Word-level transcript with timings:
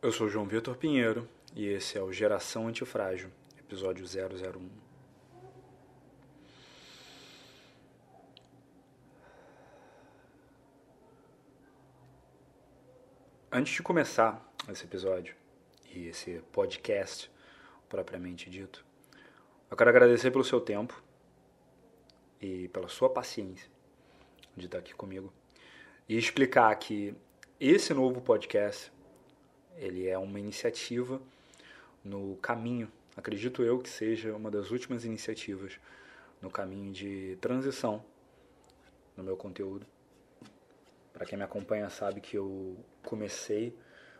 Eu 0.00 0.12
sou 0.12 0.28
João 0.28 0.46
Vitor 0.46 0.76
Pinheiro 0.76 1.28
e 1.56 1.66
esse 1.66 1.98
é 1.98 2.00
o 2.00 2.12
Geração 2.12 2.68
Antifrágil, 2.68 3.32
episódio 3.58 4.06
001. 4.06 4.70
Antes 13.50 13.72
de 13.74 13.82
começar 13.82 14.40
esse 14.68 14.84
episódio 14.84 15.34
e 15.92 16.06
esse 16.06 16.44
podcast 16.52 17.28
propriamente 17.88 18.48
dito, 18.48 18.86
eu 19.68 19.76
quero 19.76 19.90
agradecer 19.90 20.30
pelo 20.30 20.44
seu 20.44 20.60
tempo 20.60 21.02
e 22.40 22.68
pela 22.68 22.86
sua 22.86 23.10
paciência 23.10 23.68
de 24.56 24.66
estar 24.66 24.78
aqui 24.78 24.94
comigo 24.94 25.32
e 26.08 26.16
explicar 26.16 26.72
que 26.76 27.16
esse 27.58 27.92
novo 27.92 28.20
podcast 28.20 28.92
ele 29.78 30.06
é 30.06 30.18
uma 30.18 30.38
iniciativa 30.38 31.20
no 32.04 32.36
caminho, 32.36 32.90
acredito 33.16 33.62
eu 33.62 33.78
que 33.78 33.88
seja 33.88 34.34
uma 34.34 34.50
das 34.50 34.70
últimas 34.70 35.04
iniciativas 35.04 35.78
no 36.40 36.50
caminho 36.50 36.92
de 36.92 37.36
transição 37.40 38.04
no 39.16 39.24
meu 39.24 39.36
conteúdo. 39.36 39.86
Para 41.12 41.26
quem 41.26 41.36
me 41.36 41.44
acompanha 41.44 41.90
sabe 41.90 42.20
que 42.20 42.36
eu 42.36 42.76
comecei 43.02 43.74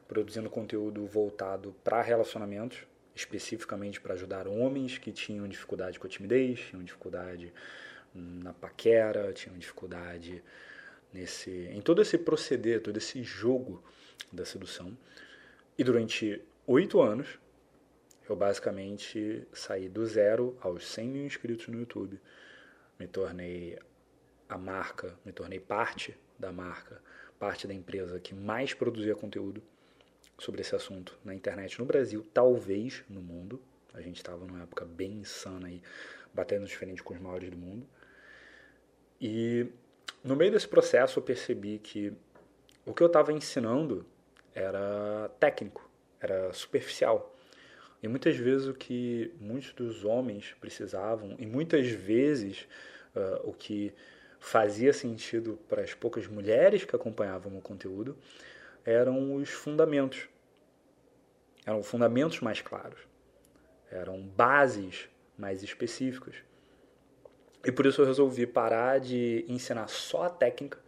produzindo 0.08 0.48
conteúdo 0.48 1.06
voltado 1.06 1.74
para 1.84 2.02
relacionamentos, 2.02 2.78
especificamente 3.14 4.00
para 4.00 4.14
ajudar 4.14 4.48
homens 4.48 4.98
que 4.98 5.12
tinham 5.12 5.46
dificuldade 5.46 5.98
com 5.98 6.06
a 6.06 6.10
timidez, 6.10 6.60
tinham 6.60 6.82
dificuldade 6.82 7.52
na 8.14 8.52
paquera, 8.52 9.32
tinham 9.32 9.56
dificuldade 9.58 10.42
nesse 11.12 11.50
em 11.72 11.80
todo 11.80 12.02
esse 12.02 12.16
proceder, 12.18 12.82
todo 12.82 12.96
esse 12.96 13.22
jogo 13.22 13.82
da 14.32 14.44
sedução. 14.44 14.96
E 15.78 15.84
durante 15.84 16.42
oito 16.66 17.00
anos, 17.00 17.38
eu 18.28 18.34
basicamente 18.34 19.46
saí 19.52 19.88
do 19.88 20.04
zero 20.04 20.58
aos 20.60 20.84
100 20.84 21.08
mil 21.08 21.24
inscritos 21.24 21.68
no 21.68 21.78
YouTube. 21.78 22.20
Me 22.98 23.06
tornei 23.06 23.78
a 24.48 24.58
marca, 24.58 25.16
me 25.24 25.30
tornei 25.30 25.60
parte 25.60 26.18
da 26.36 26.50
marca, 26.50 27.00
parte 27.38 27.68
da 27.68 27.72
empresa 27.72 28.18
que 28.18 28.34
mais 28.34 28.74
produzia 28.74 29.14
conteúdo 29.14 29.62
sobre 30.36 30.62
esse 30.62 30.74
assunto 30.74 31.16
na 31.24 31.32
internet 31.32 31.78
no 31.78 31.84
Brasil, 31.84 32.26
talvez 32.34 33.04
no 33.08 33.22
mundo. 33.22 33.62
A 33.94 34.00
gente 34.00 34.16
estava 34.16 34.44
numa 34.44 34.64
época 34.64 34.84
bem 34.84 35.18
insana 35.18 35.68
aí, 35.68 35.80
batendo 36.34 36.66
de 36.66 36.76
frente 36.76 37.04
com 37.04 37.14
os 37.14 37.20
maiores 37.20 37.50
do 37.50 37.56
mundo. 37.56 37.86
E 39.20 39.68
no 40.24 40.34
meio 40.34 40.50
desse 40.50 40.66
processo 40.66 41.20
eu 41.20 41.22
percebi 41.22 41.78
que 41.78 42.12
o 42.84 42.92
que 42.92 43.00
eu 43.00 43.06
estava 43.06 43.32
ensinando 43.32 44.04
era 44.58 45.30
técnico, 45.38 45.88
era 46.20 46.52
superficial. 46.52 47.34
E 48.02 48.08
muitas 48.08 48.36
vezes 48.36 48.66
o 48.66 48.74
que 48.74 49.32
muitos 49.40 49.72
dos 49.72 50.04
homens 50.04 50.54
precisavam, 50.60 51.36
e 51.38 51.46
muitas 51.46 51.86
vezes 51.88 52.68
uh, 53.14 53.48
o 53.48 53.52
que 53.52 53.92
fazia 54.40 54.92
sentido 54.92 55.58
para 55.68 55.82
as 55.82 55.94
poucas 55.94 56.26
mulheres 56.26 56.84
que 56.84 56.94
acompanhavam 56.94 57.56
o 57.56 57.60
conteúdo, 57.60 58.16
eram 58.84 59.34
os 59.34 59.48
fundamentos. 59.48 60.28
Eram 61.66 61.82
fundamentos 61.82 62.40
mais 62.40 62.60
claros. 62.60 62.98
Eram 63.90 64.20
bases 64.22 65.08
mais 65.36 65.62
específicas. 65.62 66.36
E 67.64 67.72
por 67.72 67.86
isso 67.86 68.00
eu 68.00 68.06
resolvi 68.06 68.46
parar 68.46 69.00
de 69.00 69.44
ensinar 69.48 69.88
só 69.88 70.24
a 70.24 70.30
técnica 70.30 70.78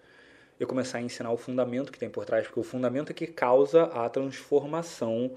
eu 0.60 0.66
começar 0.66 0.98
a 0.98 1.00
ensinar 1.00 1.32
o 1.32 1.38
fundamento 1.38 1.90
que 1.90 1.98
tem 1.98 2.10
por 2.10 2.26
trás, 2.26 2.46
porque 2.46 2.60
o 2.60 2.62
fundamento 2.62 3.10
é 3.10 3.14
que 3.14 3.26
causa 3.26 3.84
a 3.84 4.06
transformação 4.10 5.34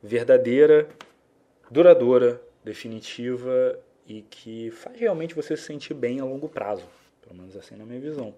verdadeira, 0.00 0.88
duradoura, 1.68 2.40
definitiva 2.64 3.76
e 4.06 4.22
que 4.22 4.70
faz 4.70 4.98
realmente 4.98 5.34
você 5.34 5.56
se 5.56 5.64
sentir 5.64 5.94
bem 5.94 6.20
a 6.20 6.24
longo 6.24 6.48
prazo, 6.48 6.86
pelo 7.20 7.34
menos 7.34 7.56
assim 7.56 7.74
na 7.74 7.84
minha 7.84 7.98
visão. 7.98 8.32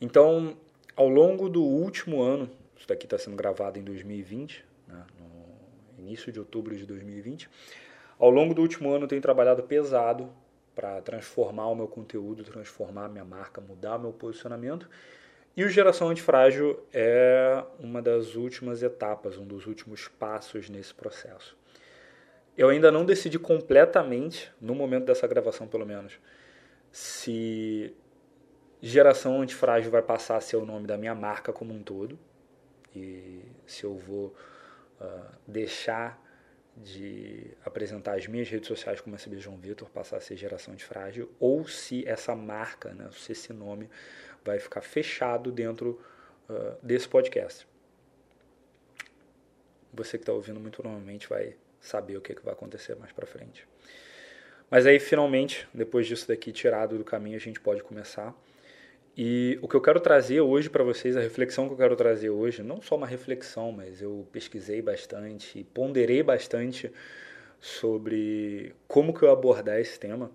Então, 0.00 0.56
ao 0.94 1.08
longo 1.08 1.48
do 1.48 1.64
último 1.64 2.22
ano, 2.22 2.48
isso 2.76 2.86
daqui 2.86 3.06
está 3.06 3.18
sendo 3.18 3.36
gravado 3.36 3.80
em 3.80 3.82
2020, 3.82 4.64
né, 4.86 5.04
no 5.18 6.04
início 6.04 6.30
de 6.30 6.38
outubro 6.38 6.76
de 6.76 6.86
2020, 6.86 7.50
ao 8.16 8.30
longo 8.30 8.54
do 8.54 8.62
último 8.62 8.92
ano 8.92 9.04
eu 9.04 9.08
tenho 9.08 9.20
trabalhado 9.20 9.64
pesado 9.64 10.32
para 10.74 11.00
transformar 11.02 11.68
o 11.68 11.74
meu 11.74 11.86
conteúdo, 11.86 12.44
transformar 12.44 13.06
a 13.06 13.08
minha 13.08 13.24
marca, 13.24 13.60
mudar 13.60 13.96
o 13.96 14.00
meu 14.00 14.12
posicionamento. 14.12 14.88
E 15.56 15.64
o 15.64 15.68
Geração 15.68 16.08
Antifrágil 16.08 16.82
é 16.92 17.62
uma 17.78 18.00
das 18.00 18.34
últimas 18.36 18.82
etapas, 18.82 19.36
um 19.36 19.44
dos 19.44 19.66
últimos 19.66 20.08
passos 20.08 20.70
nesse 20.70 20.94
processo. 20.94 21.56
Eu 22.56 22.68
ainda 22.68 22.90
não 22.90 23.04
decidi 23.04 23.38
completamente, 23.38 24.50
no 24.60 24.74
momento 24.74 25.04
dessa 25.04 25.26
gravação 25.26 25.66
pelo 25.66 25.84
menos, 25.84 26.18
se 26.90 27.94
Geração 28.80 29.40
Antifrágil 29.40 29.90
vai 29.90 30.02
passar 30.02 30.36
a 30.36 30.40
ser 30.40 30.56
o 30.56 30.64
nome 30.64 30.86
da 30.86 30.96
minha 30.96 31.14
marca 31.14 31.52
como 31.52 31.72
um 31.72 31.82
todo, 31.82 32.18
e 32.94 33.42
se 33.66 33.84
eu 33.84 33.94
vou 33.94 34.34
uh, 35.00 35.24
deixar 35.46 36.21
de 36.76 37.50
apresentar 37.64 38.16
as 38.16 38.26
minhas 38.26 38.48
redes 38.48 38.66
sociais 38.66 39.00
como 39.00 39.14
SB 39.16 39.38
João 39.38 39.56
Vitor, 39.58 39.88
passar 39.90 40.16
a 40.16 40.20
ser 40.20 40.36
geração 40.36 40.74
de 40.74 40.84
frágil, 40.84 41.30
ou 41.38 41.66
se 41.68 42.06
essa 42.06 42.34
marca, 42.34 42.94
né, 42.94 43.08
se 43.12 43.32
esse 43.32 43.52
nome 43.52 43.90
vai 44.44 44.58
ficar 44.58 44.80
fechado 44.80 45.52
dentro 45.52 46.00
uh, 46.48 46.76
desse 46.82 47.08
podcast. 47.08 47.66
Você 49.92 50.16
que 50.16 50.22
está 50.22 50.32
ouvindo 50.32 50.58
muito 50.58 50.80
provavelmente 50.80 51.28
vai 51.28 51.54
saber 51.80 52.16
o 52.16 52.20
que, 52.20 52.34
que 52.34 52.44
vai 52.44 52.54
acontecer 52.54 52.96
mais 52.96 53.12
para 53.12 53.26
frente. 53.26 53.66
Mas 54.70 54.86
aí, 54.86 54.98
finalmente, 54.98 55.68
depois 55.74 56.06
disso 56.06 56.26
daqui 56.26 56.50
tirado 56.50 56.96
do 56.96 57.04
caminho, 57.04 57.36
a 57.36 57.40
gente 57.40 57.60
pode 57.60 57.82
começar 57.82 58.34
e 59.16 59.58
o 59.60 59.68
que 59.68 59.74
eu 59.74 59.80
quero 59.80 60.00
trazer 60.00 60.40
hoje 60.40 60.70
para 60.70 60.82
vocês, 60.82 61.16
a 61.16 61.20
reflexão 61.20 61.66
que 61.66 61.74
eu 61.74 61.78
quero 61.78 61.94
trazer 61.96 62.30
hoje, 62.30 62.62
não 62.62 62.80
só 62.80 62.96
uma 62.96 63.06
reflexão, 63.06 63.70
mas 63.70 64.00
eu 64.00 64.26
pesquisei 64.32 64.80
bastante, 64.80 65.64
ponderei 65.74 66.22
bastante 66.22 66.90
sobre 67.60 68.74
como 68.88 69.12
que 69.12 69.22
eu 69.22 69.30
abordar 69.30 69.78
esse 69.78 69.98
tema, 69.98 70.30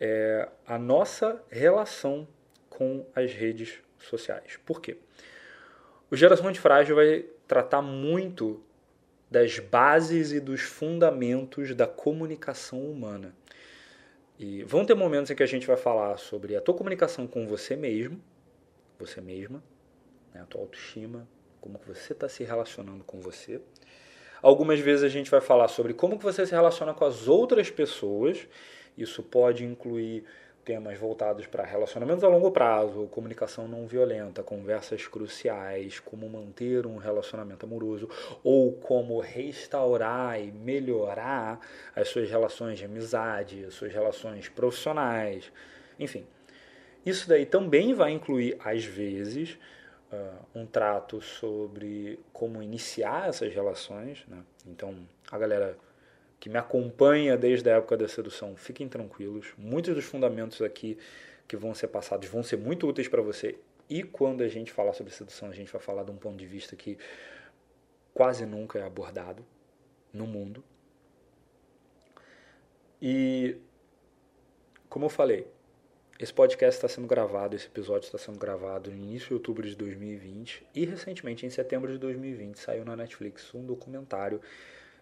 é 0.00 0.48
a 0.66 0.78
nossa 0.78 1.42
relação 1.50 2.26
com 2.68 3.04
as 3.14 3.32
redes 3.32 3.74
sociais. 3.98 4.58
Por 4.64 4.80
quê? 4.80 4.96
O 6.10 6.16
Geração 6.16 6.50
de 6.50 6.58
Frágil 6.58 6.96
vai 6.96 7.26
tratar 7.46 7.82
muito 7.82 8.62
das 9.30 9.58
bases 9.58 10.32
e 10.32 10.40
dos 10.40 10.62
fundamentos 10.62 11.74
da 11.74 11.86
comunicação 11.86 12.80
humana. 12.80 13.34
E 14.42 14.62
vão 14.62 14.86
ter 14.86 14.94
momentos 14.94 15.30
em 15.30 15.34
que 15.34 15.42
a 15.42 15.46
gente 15.46 15.66
vai 15.66 15.76
falar 15.76 16.16
sobre 16.16 16.56
a 16.56 16.62
tua 16.62 16.74
comunicação 16.74 17.26
com 17.26 17.46
você 17.46 17.76
mesmo, 17.76 18.18
você 18.98 19.20
mesma, 19.20 19.62
né, 20.32 20.40
a 20.40 20.46
tua 20.46 20.62
autoestima, 20.62 21.28
como 21.60 21.78
que 21.78 21.86
você 21.86 22.14
está 22.14 22.26
se 22.26 22.42
relacionando 22.42 23.04
com 23.04 23.20
você. 23.20 23.60
Algumas 24.40 24.80
vezes 24.80 25.04
a 25.04 25.10
gente 25.10 25.30
vai 25.30 25.42
falar 25.42 25.68
sobre 25.68 25.92
como 25.92 26.16
que 26.16 26.24
você 26.24 26.46
se 26.46 26.52
relaciona 26.52 26.94
com 26.94 27.04
as 27.04 27.28
outras 27.28 27.68
pessoas. 27.68 28.48
Isso 28.96 29.22
pode 29.22 29.62
incluir 29.62 30.24
temas 30.64 30.98
voltados 30.98 31.46
para 31.46 31.64
relacionamentos 31.64 32.22
a 32.22 32.28
longo 32.28 32.50
prazo, 32.50 33.08
comunicação 33.08 33.66
não 33.66 33.86
violenta, 33.86 34.42
conversas 34.42 35.06
cruciais, 35.06 35.98
como 35.98 36.28
manter 36.28 36.86
um 36.86 36.96
relacionamento 36.96 37.66
amoroso 37.66 38.08
ou 38.42 38.72
como 38.72 39.18
restaurar 39.20 40.40
e 40.40 40.52
melhorar 40.52 41.60
as 41.94 42.08
suas 42.08 42.30
relações 42.30 42.78
de 42.78 42.84
amizade, 42.84 43.64
as 43.64 43.74
suas 43.74 43.92
relações 43.92 44.48
profissionais, 44.48 45.52
enfim. 45.98 46.26
Isso 47.04 47.28
daí 47.28 47.46
também 47.46 47.94
vai 47.94 48.12
incluir, 48.12 48.56
às 48.62 48.84
vezes, 48.84 49.58
uh, 50.12 50.46
um 50.54 50.66
trato 50.66 51.20
sobre 51.20 52.20
como 52.32 52.62
iniciar 52.62 53.28
essas 53.28 53.54
relações. 53.54 54.24
Né? 54.28 54.42
Então, 54.66 54.96
a 55.30 55.38
galera 55.38 55.76
que 56.40 56.48
me 56.48 56.58
acompanha 56.58 57.36
desde 57.36 57.68
a 57.70 57.76
época 57.76 57.98
da 57.98 58.08
sedução, 58.08 58.56
fiquem 58.56 58.88
tranquilos. 58.88 59.52
Muitos 59.58 59.94
dos 59.94 60.06
fundamentos 60.06 60.62
aqui 60.62 60.98
que 61.46 61.54
vão 61.54 61.74
ser 61.74 61.88
passados 61.88 62.28
vão 62.28 62.42
ser 62.42 62.56
muito 62.56 62.88
úteis 62.88 63.08
para 63.08 63.20
você. 63.20 63.58
E 63.90 64.02
quando 64.02 64.42
a 64.42 64.48
gente 64.48 64.72
falar 64.72 64.94
sobre 64.94 65.12
sedução, 65.12 65.50
a 65.50 65.52
gente 65.52 65.70
vai 65.70 65.80
falar 65.80 66.02
de 66.02 66.10
um 66.10 66.16
ponto 66.16 66.38
de 66.38 66.46
vista 66.46 66.74
que 66.74 66.96
quase 68.14 68.46
nunca 68.46 68.78
é 68.78 68.82
abordado 68.82 69.44
no 70.12 70.26
mundo. 70.26 70.64
E, 73.02 73.56
como 74.88 75.06
eu 75.06 75.10
falei, 75.10 75.46
esse 76.18 76.32
podcast 76.32 76.76
está 76.76 76.88
sendo 76.88 77.06
gravado, 77.06 77.56
esse 77.56 77.66
episódio 77.66 78.06
está 78.06 78.18
sendo 78.18 78.38
gravado 78.38 78.90
no 78.90 78.96
início 78.96 79.28
de 79.28 79.34
outubro 79.34 79.66
de 79.66 79.74
2020 79.74 80.66
e 80.74 80.84
recentemente, 80.86 81.44
em 81.44 81.50
setembro 81.50 81.90
de 81.92 81.98
2020, 81.98 82.58
saiu 82.58 82.84
na 82.84 82.96
Netflix 82.96 83.54
um 83.54 83.64
documentário 83.64 84.40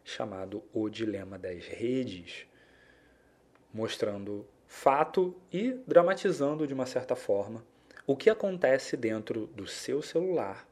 chamado 0.08 0.62
O 0.72 0.88
Dilema 0.88 1.38
das 1.38 1.66
Redes, 1.66 2.46
mostrando 3.72 4.46
fato 4.66 5.34
e 5.52 5.72
dramatizando 5.86 6.66
de 6.66 6.74
uma 6.74 6.86
certa 6.86 7.14
forma 7.14 7.64
o 8.06 8.16
que 8.16 8.30
acontece 8.30 8.96
dentro 8.96 9.46
do 9.48 9.66
seu 9.66 10.00
celular 10.00 10.66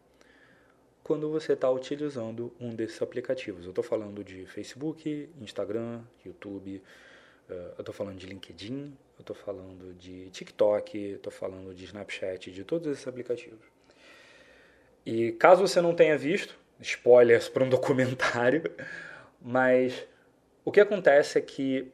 quando 1.02 1.30
você 1.30 1.52
está 1.52 1.70
utilizando 1.70 2.52
um 2.58 2.74
desses 2.74 3.00
aplicativos. 3.00 3.64
Eu 3.64 3.70
estou 3.70 3.84
falando 3.84 4.24
de 4.24 4.44
Facebook, 4.46 5.30
Instagram, 5.40 6.02
YouTube, 6.24 6.82
uh, 7.48 7.52
eu 7.52 7.80
estou 7.80 7.94
falando 7.94 8.16
de 8.16 8.26
LinkedIn, 8.26 8.96
eu 9.18 9.20
estou 9.20 9.36
falando 9.36 9.94
de 9.94 10.30
TikTok, 10.30 10.98
estou 10.98 11.32
falando 11.32 11.74
de 11.74 11.84
Snapchat, 11.84 12.50
de 12.50 12.64
todos 12.64 12.90
esses 12.90 13.06
aplicativos. 13.06 13.60
E 15.04 15.30
caso 15.32 15.60
você 15.60 15.80
não 15.80 15.94
tenha 15.94 16.18
visto, 16.18 16.58
spoilers 16.80 17.48
para 17.48 17.62
um 17.62 17.68
documentário, 17.70 18.62
mas 19.48 20.04
o 20.64 20.72
que 20.72 20.80
acontece 20.80 21.38
é 21.38 21.40
que 21.40 21.92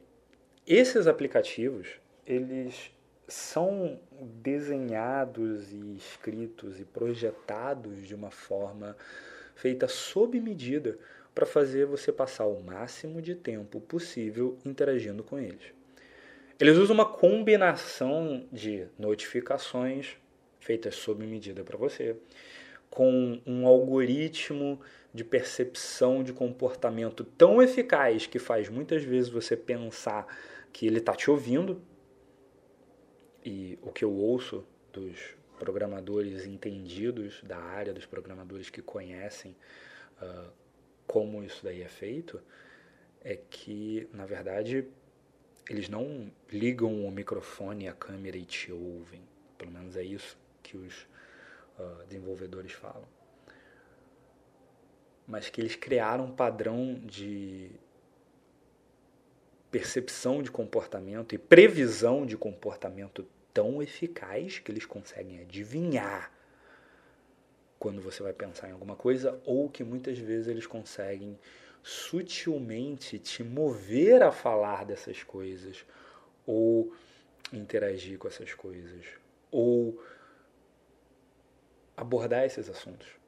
esses 0.65 1.05
aplicativos, 1.05 1.87
eles 2.25 2.91
são 3.27 3.99
desenhados 4.41 5.71
e 5.71 5.95
escritos 5.95 6.79
e 6.79 6.83
projetados 6.83 8.07
de 8.07 8.15
uma 8.15 8.31
forma 8.31 8.97
feita 9.53 9.87
sob 9.87 10.41
medida 10.41 10.97
para 11.35 11.45
fazer 11.45 11.85
você 11.85 12.11
passar 12.11 12.47
o 12.47 12.59
máximo 12.59 13.21
de 13.21 13.35
tempo 13.35 13.79
possível 13.79 14.57
interagindo 14.65 15.23
com 15.23 15.37
eles. 15.37 15.73
Eles 16.59 16.75
usam 16.75 16.95
uma 16.95 17.05
combinação 17.05 18.47
de 18.51 18.87
notificações 18.97 20.17
feitas 20.59 20.95
sob 20.95 21.23
medida 21.23 21.63
para 21.63 21.77
você, 21.77 22.15
com 22.89 23.39
um 23.45 23.67
algoritmo 23.67 24.81
de 25.13 25.23
percepção 25.23 26.23
de 26.23 26.33
comportamento 26.33 27.23
tão 27.23 27.61
eficaz 27.61 28.25
que 28.25 28.39
faz 28.39 28.67
muitas 28.67 29.03
vezes 29.03 29.29
você 29.29 29.55
pensar 29.55 30.25
que 30.71 30.87
ele 30.87 30.97
está 30.97 31.13
te 31.15 31.29
ouvindo. 31.29 31.81
E 33.45 33.77
o 33.81 33.91
que 33.91 34.03
eu 34.03 34.11
ouço 34.11 34.65
dos 34.91 35.35
programadores 35.59 36.45
entendidos 36.45 37.41
da 37.43 37.57
área, 37.57 37.93
dos 37.93 38.05
programadores 38.05 38.69
que 38.69 38.81
conhecem 38.81 39.55
uh, 40.21 40.51
como 41.05 41.43
isso 41.43 41.63
daí 41.63 41.81
é 41.81 41.89
feito, 41.89 42.41
é 43.21 43.35
que, 43.35 44.07
na 44.11 44.25
verdade, 44.25 44.87
eles 45.69 45.87
não 45.87 46.31
ligam 46.51 47.05
o 47.05 47.11
microfone 47.11 47.87
a 47.87 47.93
câmera 47.93 48.37
e 48.37 48.45
te 48.45 48.71
ouvem. 48.71 49.21
Pelo 49.57 49.71
menos 49.71 49.95
é 49.95 50.03
isso 50.03 50.37
que 50.63 50.75
os 50.75 51.07
uh, 51.77 52.03
desenvolvedores 52.07 52.71
falam. 52.71 53.07
Mas 55.27 55.49
que 55.49 55.61
eles 55.61 55.75
criaram 55.75 56.25
um 56.25 56.31
padrão 56.31 56.95
de 57.05 57.71
percepção 59.71 60.43
de 60.43 60.51
comportamento 60.51 61.33
e 61.33 61.37
previsão 61.37 62.25
de 62.25 62.37
comportamento 62.37 63.25
tão 63.53 63.81
eficaz 63.81 64.59
que 64.59 64.71
eles 64.71 64.85
conseguem 64.85 65.39
adivinhar 65.39 66.31
quando 67.79 68.01
você 68.01 68.23
vai 68.23 68.33
pensar 68.33 68.69
em 68.69 68.71
alguma 68.71 68.95
coisa 68.95 69.41
ou 69.45 69.69
que 69.69 69.83
muitas 69.83 70.17
vezes 70.17 70.47
eles 70.47 70.65
conseguem 70.65 71.37
sutilmente 71.81 73.19
te 73.19 73.43
mover 73.43 74.23
a 74.23 74.31
falar 74.31 74.85
dessas 74.85 75.21
coisas 75.21 75.85
ou 76.45 76.93
interagir 77.51 78.17
com 78.17 78.27
essas 78.27 78.53
coisas 78.53 79.05
ou 79.51 80.01
abordar 81.97 82.45
esses 82.45 82.69
assuntos. 82.69 83.22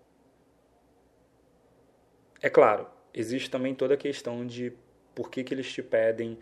É 2.46 2.50
claro, 2.52 2.86
existe 3.12 3.50
também 3.50 3.74
toda 3.74 3.96
a 3.96 3.98
questão 3.98 4.46
de 4.46 4.72
por 5.16 5.32
que, 5.32 5.44
que 5.44 5.52
eles 5.52 5.74
te 5.74 5.82
pedem 5.82 6.38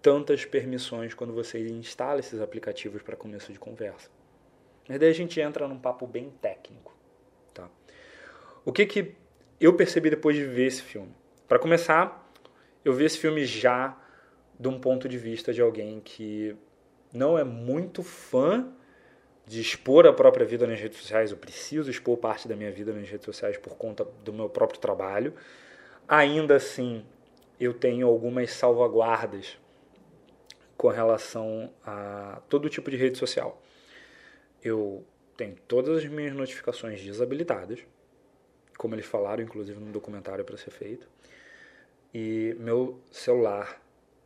tantas 0.00 0.44
permissões 0.44 1.12
quando 1.12 1.32
você 1.32 1.58
instala 1.66 2.20
esses 2.20 2.40
aplicativos 2.40 3.02
para 3.02 3.16
começo 3.16 3.52
de 3.52 3.58
conversa. 3.58 4.08
Mas 4.88 5.00
daí 5.00 5.10
a 5.10 5.12
gente 5.12 5.40
entra 5.40 5.66
num 5.66 5.76
papo 5.76 6.06
bem 6.06 6.30
técnico. 6.40 6.96
Tá? 7.52 7.68
O 8.64 8.72
que, 8.72 8.86
que 8.86 9.16
eu 9.60 9.74
percebi 9.74 10.08
depois 10.08 10.36
de 10.36 10.44
ver 10.44 10.68
esse 10.68 10.82
filme? 10.82 11.12
Para 11.48 11.58
começar, 11.58 12.32
eu 12.84 12.92
vi 12.92 13.04
esse 13.04 13.18
filme 13.18 13.44
já 13.44 14.00
de 14.56 14.68
um 14.68 14.78
ponto 14.78 15.08
de 15.08 15.18
vista 15.18 15.52
de 15.52 15.60
alguém 15.60 15.98
que 15.98 16.54
não 17.12 17.36
é 17.36 17.42
muito 17.42 18.04
fã 18.04 18.72
de 19.46 19.60
expor 19.60 20.06
a 20.06 20.12
própria 20.12 20.46
vida 20.46 20.66
nas 20.66 20.78
redes 20.78 20.98
sociais, 20.98 21.30
eu 21.30 21.36
preciso 21.36 21.90
expor 21.90 22.16
parte 22.18 22.46
da 22.46 22.54
minha 22.54 22.70
vida 22.70 22.92
nas 22.92 23.08
redes 23.08 23.24
sociais 23.24 23.56
por 23.56 23.76
conta 23.76 24.04
do 24.24 24.32
meu 24.32 24.48
próprio 24.48 24.80
trabalho. 24.80 25.34
Ainda 26.06 26.56
assim, 26.56 27.04
eu 27.58 27.74
tenho 27.74 28.06
algumas 28.06 28.52
salvaguardas 28.52 29.58
com 30.76 30.88
relação 30.88 31.72
a 31.84 32.40
todo 32.48 32.70
tipo 32.70 32.90
de 32.90 32.96
rede 32.96 33.18
social. 33.18 33.60
Eu 34.62 35.04
tenho 35.36 35.56
todas 35.68 35.98
as 35.98 36.04
minhas 36.06 36.34
notificações 36.34 37.02
desabilitadas, 37.02 37.80
como 38.78 38.94
eles 38.94 39.04
falaram, 39.04 39.42
inclusive 39.42 39.78
no 39.78 39.92
documentário 39.92 40.44
para 40.44 40.56
ser 40.56 40.70
feito. 40.70 41.06
E 42.14 42.56
meu 42.58 43.00
celular 43.10 43.80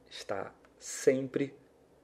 está 0.09 0.53
sempre, 0.79 1.53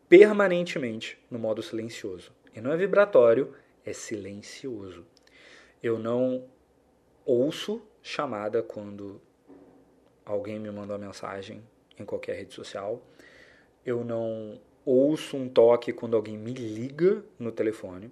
permanentemente, 0.08 1.18
no 1.30 1.38
modo 1.38 1.62
silencioso. 1.62 2.32
E 2.54 2.60
não 2.60 2.72
é 2.72 2.76
vibratório, 2.76 3.54
é 3.84 3.92
silencioso. 3.92 5.06
Eu 5.82 5.98
não 5.98 6.44
ouço 7.24 7.82
chamada 8.02 8.62
quando 8.62 9.20
alguém 10.24 10.58
me 10.58 10.70
manda 10.70 10.94
uma 10.94 11.06
mensagem 11.06 11.62
em 11.98 12.04
qualquer 12.04 12.36
rede 12.36 12.54
social. 12.54 13.00
Eu 13.84 14.04
não 14.04 14.60
ouço 14.84 15.36
um 15.36 15.48
toque 15.48 15.92
quando 15.92 16.16
alguém 16.16 16.36
me 16.36 16.52
liga 16.52 17.24
no 17.38 17.52
telefone. 17.52 18.10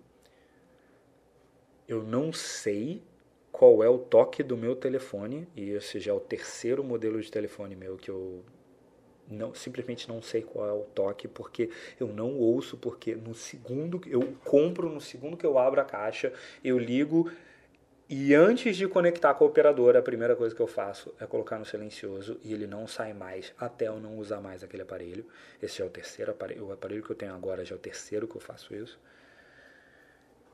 Eu 1.86 2.02
não 2.02 2.32
sei 2.32 3.02
qual 3.50 3.82
é 3.82 3.88
o 3.88 3.98
toque 3.98 4.42
do 4.42 4.56
meu 4.56 4.76
telefone, 4.76 5.48
e 5.56 5.70
esse 5.70 5.98
já 5.98 6.12
é 6.12 6.14
o 6.14 6.20
terceiro 6.20 6.84
modelo 6.84 7.20
de 7.20 7.30
telefone 7.30 7.74
meu 7.74 7.96
que 7.96 8.10
eu 8.10 8.44
não, 9.30 9.54
simplesmente 9.54 10.08
não 10.08 10.22
sei 10.22 10.42
qual 10.42 10.68
é 10.68 10.72
o 10.72 10.84
toque, 10.94 11.28
porque 11.28 11.70
eu 12.00 12.08
não 12.08 12.36
ouço, 12.36 12.76
porque 12.76 13.14
no 13.14 13.34
segundo 13.34 14.00
eu 14.06 14.34
compro, 14.44 14.88
no 14.88 15.00
segundo 15.00 15.36
que 15.36 15.46
eu 15.46 15.58
abro 15.58 15.80
a 15.80 15.84
caixa, 15.84 16.32
eu 16.64 16.78
ligo 16.78 17.30
e 18.10 18.34
antes 18.34 18.74
de 18.74 18.88
conectar 18.88 19.34
com 19.34 19.44
a 19.44 19.46
operadora, 19.46 19.98
a 19.98 20.02
primeira 20.02 20.34
coisa 20.34 20.54
que 20.54 20.62
eu 20.62 20.66
faço 20.66 21.14
é 21.20 21.26
colocar 21.26 21.58
no 21.58 21.66
silencioso 21.66 22.40
e 22.42 22.54
ele 22.54 22.66
não 22.66 22.86
sai 22.86 23.12
mais 23.12 23.52
até 23.58 23.88
eu 23.88 24.00
não 24.00 24.16
usar 24.16 24.40
mais 24.40 24.64
aquele 24.64 24.82
aparelho. 24.82 25.26
Esse 25.62 25.82
é 25.82 25.84
o 25.84 25.90
terceiro 25.90 26.30
aparelho, 26.30 26.68
o 26.68 26.72
aparelho 26.72 27.02
que 27.02 27.10
eu 27.10 27.16
tenho 27.16 27.34
agora 27.34 27.66
já 27.66 27.74
é 27.74 27.76
o 27.76 27.80
terceiro 27.80 28.26
que 28.26 28.34
eu 28.34 28.40
faço 28.40 28.74
isso. 28.74 28.98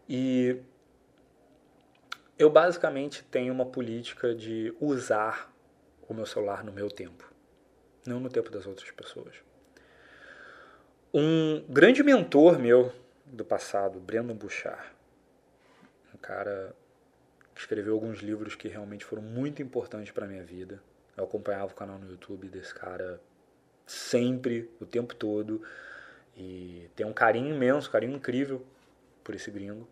E 0.08 0.56
eu 2.36 2.50
basicamente 2.50 3.22
tenho 3.30 3.52
uma 3.52 3.66
política 3.66 4.34
de 4.34 4.74
usar 4.80 5.54
o 6.08 6.12
meu 6.12 6.26
celular 6.26 6.64
no 6.64 6.72
meu 6.72 6.90
tempo 6.90 7.33
não 8.06 8.20
no 8.20 8.28
tempo 8.28 8.50
das 8.50 8.66
outras 8.66 8.90
pessoas. 8.90 9.34
Um 11.12 11.64
grande 11.68 12.02
mentor 12.02 12.58
meu 12.58 12.92
do 13.24 13.44
passado, 13.44 14.00
Brandon 14.00 14.34
Bouchard, 14.34 14.84
um 16.14 16.18
cara 16.18 16.74
que 17.54 17.60
escreveu 17.60 17.94
alguns 17.94 18.18
livros 18.18 18.54
que 18.54 18.68
realmente 18.68 19.04
foram 19.04 19.22
muito 19.22 19.62
importantes 19.62 20.10
para 20.10 20.26
minha 20.26 20.42
vida. 20.42 20.82
Eu 21.16 21.24
acompanhava 21.24 21.72
o 21.72 21.74
canal 21.74 21.98
no 21.98 22.10
YouTube 22.10 22.48
desse 22.48 22.74
cara 22.74 23.20
sempre, 23.86 24.68
o 24.80 24.86
tempo 24.86 25.14
todo, 25.14 25.62
e 26.36 26.88
tem 26.96 27.06
um 27.06 27.12
carinho 27.12 27.54
imenso, 27.54 27.88
um 27.88 27.92
carinho 27.92 28.16
incrível 28.16 28.64
por 29.22 29.34
esse 29.34 29.50
gringo. 29.50 29.86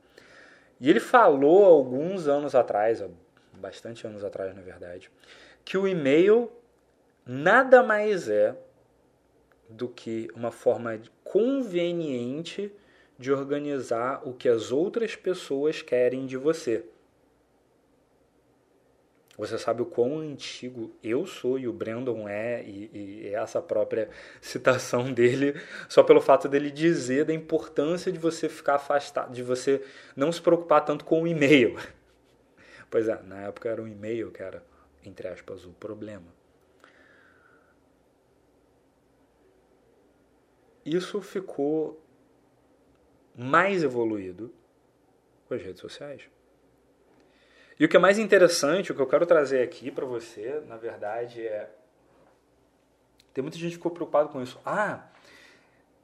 E 0.81 0.90
ele 0.90 0.99
falou 0.99 1.64
alguns 1.64 2.26
anos 2.26 2.54
atrás, 2.57 3.02
bastante 3.52 4.07
anos 4.07 4.25
atrás 4.25 4.54
na 4.54 4.62
verdade, 4.62 5.11
que 5.64 5.78
o 5.78 5.87
e-mail 5.87 6.50
nada 7.26 7.83
mais 7.83 8.29
é 8.29 8.57
do 9.69 9.88
que 9.88 10.29
uma 10.35 10.50
forma 10.50 11.00
conveniente 11.25 12.73
de 13.19 13.33
organizar 13.33 14.26
o 14.26 14.33
que 14.33 14.49
as 14.49 14.73
outras 14.73 15.17
pessoas 15.17 15.81
querem 15.81 16.26
de 16.26 16.37
você. 16.37 16.85
Você 19.38 19.57
sabe 19.57 19.81
o 19.81 19.87
quão 19.87 20.19
antigo 20.19 20.95
eu 21.02 21.26
sou 21.26 21.59
e 21.59 21.67
o 21.67 21.73
Brandon 21.73 22.29
é, 22.29 22.62
e, 22.62 22.91
e, 22.93 23.35
essa 23.35 23.62
própria 23.62 24.11
citação 24.43 25.12
dele, 25.12 25.59
só 25.88 26.02
pelo 26.02 26.21
fato 26.21 26.49
dele 26.49 26.71
dizer 26.71 27.25
da 27.25 27.33
importância 27.33 28.12
de 28.12 28.19
você 28.19 28.49
ficar 28.49 28.75
afastado, 28.75 29.33
de 29.33 29.43
você 29.43 29.83
não 30.14 30.31
se 30.31 30.41
preocupar 30.41 30.85
tanto 30.85 31.05
com 31.05 31.23
o 31.23 31.26
e-mail. 31.26 31.76
Pois 32.91 33.09
é, 33.09 33.19
na 33.23 33.45
época 33.45 33.71
era 33.71 33.81
o 33.81 33.88
e-mail 33.88 34.31
que 34.31 34.43
era, 34.43 34.62
entre 35.02 35.26
aspas, 35.26 35.64
o 35.64 35.71
problema. 35.71 36.26
Isso 40.84 41.20
ficou 41.20 42.00
mais 43.36 43.82
evoluído 43.82 44.52
com 45.46 45.54
as 45.54 45.62
redes 45.62 45.80
sociais. 45.80 46.28
E 47.78 47.84
o 47.84 47.88
que 47.88 47.96
é 47.96 48.00
mais 48.00 48.18
interessante, 48.18 48.92
o 48.92 48.94
que 48.94 49.00
eu 49.00 49.06
quero 49.06 49.26
trazer 49.26 49.62
aqui 49.62 49.90
para 49.90 50.04
você, 50.04 50.62
na 50.66 50.76
verdade, 50.76 51.46
é. 51.46 51.70
Tem 53.32 53.42
muita 53.42 53.56
gente 53.56 53.70
que 53.70 53.76
ficou 53.76 53.90
preocupado 53.90 54.28
com 54.28 54.42
isso. 54.42 54.60
Ah, 54.64 55.08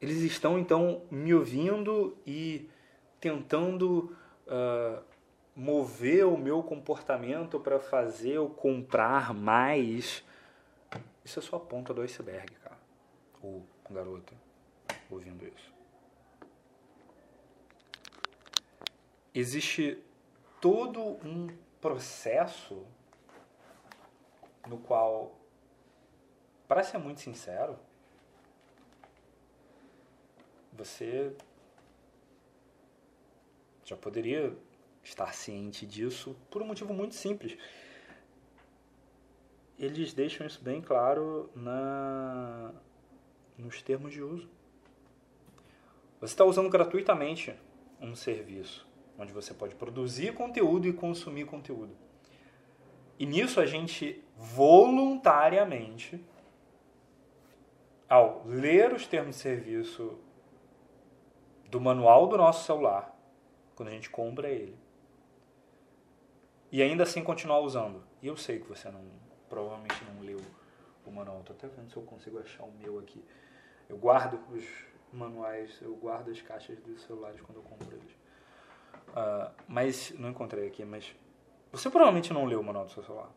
eles 0.00 0.22
estão 0.22 0.58
então 0.58 1.02
me 1.10 1.34
ouvindo 1.34 2.16
e 2.26 2.68
tentando 3.20 4.16
uh, 4.46 5.02
mover 5.54 6.26
o 6.26 6.38
meu 6.38 6.62
comportamento 6.62 7.60
para 7.60 7.78
fazer 7.78 8.34
eu 8.34 8.48
comprar 8.48 9.34
mais. 9.34 10.24
Isso 11.24 11.38
é 11.38 11.42
só 11.42 11.56
a 11.56 11.60
ponta 11.60 11.92
do 11.92 12.00
iceberg, 12.00 12.54
cara. 12.62 12.78
O 13.42 13.62
garoto 13.90 14.34
ouvindo 15.10 15.46
isso. 15.46 15.72
Existe 19.34 20.02
todo 20.60 21.00
um 21.00 21.48
processo 21.80 22.84
no 24.66 24.78
qual, 24.78 25.34
para 26.66 26.82
ser 26.82 26.98
muito 26.98 27.20
sincero, 27.20 27.78
você 30.72 31.34
já 33.84 33.96
poderia 33.96 34.56
estar 35.02 35.32
ciente 35.32 35.86
disso 35.86 36.36
por 36.50 36.62
um 36.62 36.66
motivo 36.66 36.92
muito 36.92 37.14
simples. 37.14 37.56
Eles 39.78 40.12
deixam 40.12 40.46
isso 40.46 40.62
bem 40.62 40.82
claro 40.82 41.50
na 41.54 42.74
nos 43.56 43.82
termos 43.82 44.12
de 44.12 44.22
uso. 44.22 44.57
Você 46.20 46.32
está 46.32 46.44
usando 46.44 46.68
gratuitamente 46.68 47.54
um 48.00 48.14
serviço 48.14 48.88
onde 49.18 49.32
você 49.32 49.52
pode 49.52 49.74
produzir 49.74 50.32
conteúdo 50.32 50.86
e 50.86 50.92
consumir 50.92 51.44
conteúdo. 51.44 51.96
E 53.18 53.26
nisso 53.26 53.60
a 53.60 53.66
gente 53.66 54.24
voluntariamente, 54.36 56.24
ao 58.08 58.44
ler 58.46 58.92
os 58.92 59.06
termos 59.06 59.34
de 59.34 59.42
serviço 59.42 60.16
do 61.68 61.80
manual 61.80 62.28
do 62.28 62.36
nosso 62.36 62.64
celular, 62.64 63.14
quando 63.74 63.88
a 63.88 63.92
gente 63.92 64.08
compra 64.08 64.48
ele, 64.48 64.78
e 66.70 66.80
ainda 66.80 67.02
assim 67.02 67.22
continuar 67.24 67.60
usando. 67.60 68.02
E 68.22 68.28
eu 68.28 68.36
sei 68.36 68.60
que 68.60 68.68
você 68.68 68.88
não, 68.90 69.04
provavelmente 69.48 70.04
não 70.04 70.22
leu 70.22 70.40
o 71.04 71.10
manual. 71.10 71.40
Estou 71.40 71.56
até 71.56 71.66
vendo 71.66 71.90
se 71.90 71.96
eu 71.96 72.02
consigo 72.02 72.38
achar 72.38 72.64
o 72.64 72.72
meu 72.72 72.98
aqui. 72.98 73.24
Eu 73.88 73.96
guardo 73.96 74.38
os 74.52 74.64
manuais, 75.12 75.78
eu 75.80 75.94
guardo 75.96 76.30
as 76.30 76.40
caixas 76.42 76.78
dos 76.80 77.02
celulares 77.02 77.40
quando 77.40 77.56
eu 77.58 77.62
compro 77.62 77.88
eles. 77.94 78.12
Uh, 79.08 79.52
mas, 79.66 80.10
não 80.18 80.30
encontrei 80.30 80.66
aqui, 80.66 80.84
mas 80.84 81.14
você 81.72 81.90
provavelmente 81.90 82.32
não 82.32 82.44
leu 82.44 82.60
o 82.60 82.64
manual 82.64 82.84
do 82.84 82.90
seu 82.92 83.02
celular. 83.02 83.30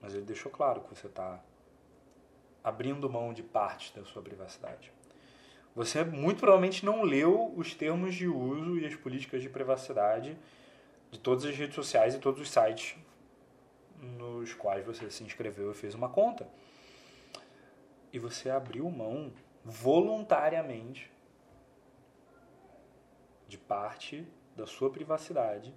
Mas 0.00 0.14
ele 0.14 0.24
deixou 0.24 0.50
claro 0.50 0.80
que 0.82 0.94
você 0.94 1.06
está 1.06 1.42
abrindo 2.62 3.08
mão 3.08 3.32
de 3.32 3.42
partes 3.42 3.92
da 3.92 4.04
sua 4.04 4.22
privacidade. 4.22 4.92
Você 5.74 6.02
muito 6.04 6.38
provavelmente 6.38 6.84
não 6.84 7.02
leu 7.02 7.52
os 7.56 7.74
termos 7.74 8.14
de 8.14 8.26
uso 8.26 8.78
e 8.78 8.86
as 8.86 8.94
políticas 8.94 9.42
de 9.42 9.48
privacidade 9.48 10.36
de 11.10 11.18
todas 11.18 11.44
as 11.44 11.54
redes 11.54 11.74
sociais 11.74 12.14
e 12.14 12.18
todos 12.18 12.40
os 12.40 12.50
sites 12.50 12.96
nos 14.00 14.54
quais 14.54 14.84
você 14.84 15.10
se 15.10 15.22
inscreveu 15.22 15.70
e 15.70 15.74
fez 15.74 15.94
uma 15.94 16.08
conta. 16.08 16.48
E 18.16 18.18
você 18.18 18.48
abriu 18.48 18.90
mão 18.90 19.30
voluntariamente 19.62 21.12
de 23.46 23.58
parte 23.58 24.26
da 24.56 24.66
sua 24.66 24.88
privacidade 24.88 25.74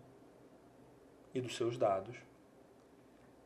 e 1.33 1.41
dos 1.41 1.57
seus 1.57 1.77
dados 1.77 2.15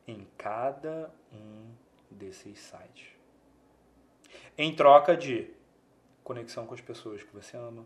em 0.06 0.24
cada 0.38 1.12
um 1.32 1.74
desses 2.08 2.56
sites. 2.60 3.08
Em 4.56 4.72
troca 4.72 5.16
de 5.16 5.52
conexão 6.22 6.64
com 6.64 6.74
as 6.74 6.80
pessoas 6.80 7.20
que 7.20 7.34
você 7.34 7.56
ama, 7.56 7.84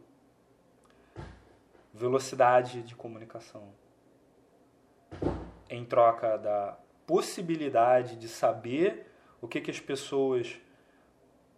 velocidade 1.95 2.83
de 2.83 2.95
comunicação, 2.95 3.73
em 5.71 5.87
troca 5.87 6.37
da 6.37 6.79
possibilidade 7.07 8.15
de 8.15 8.29
saber 8.29 9.11
o 9.41 9.49
que, 9.49 9.63
que 9.63 9.71
as 9.71 9.81
pessoas 9.81 10.61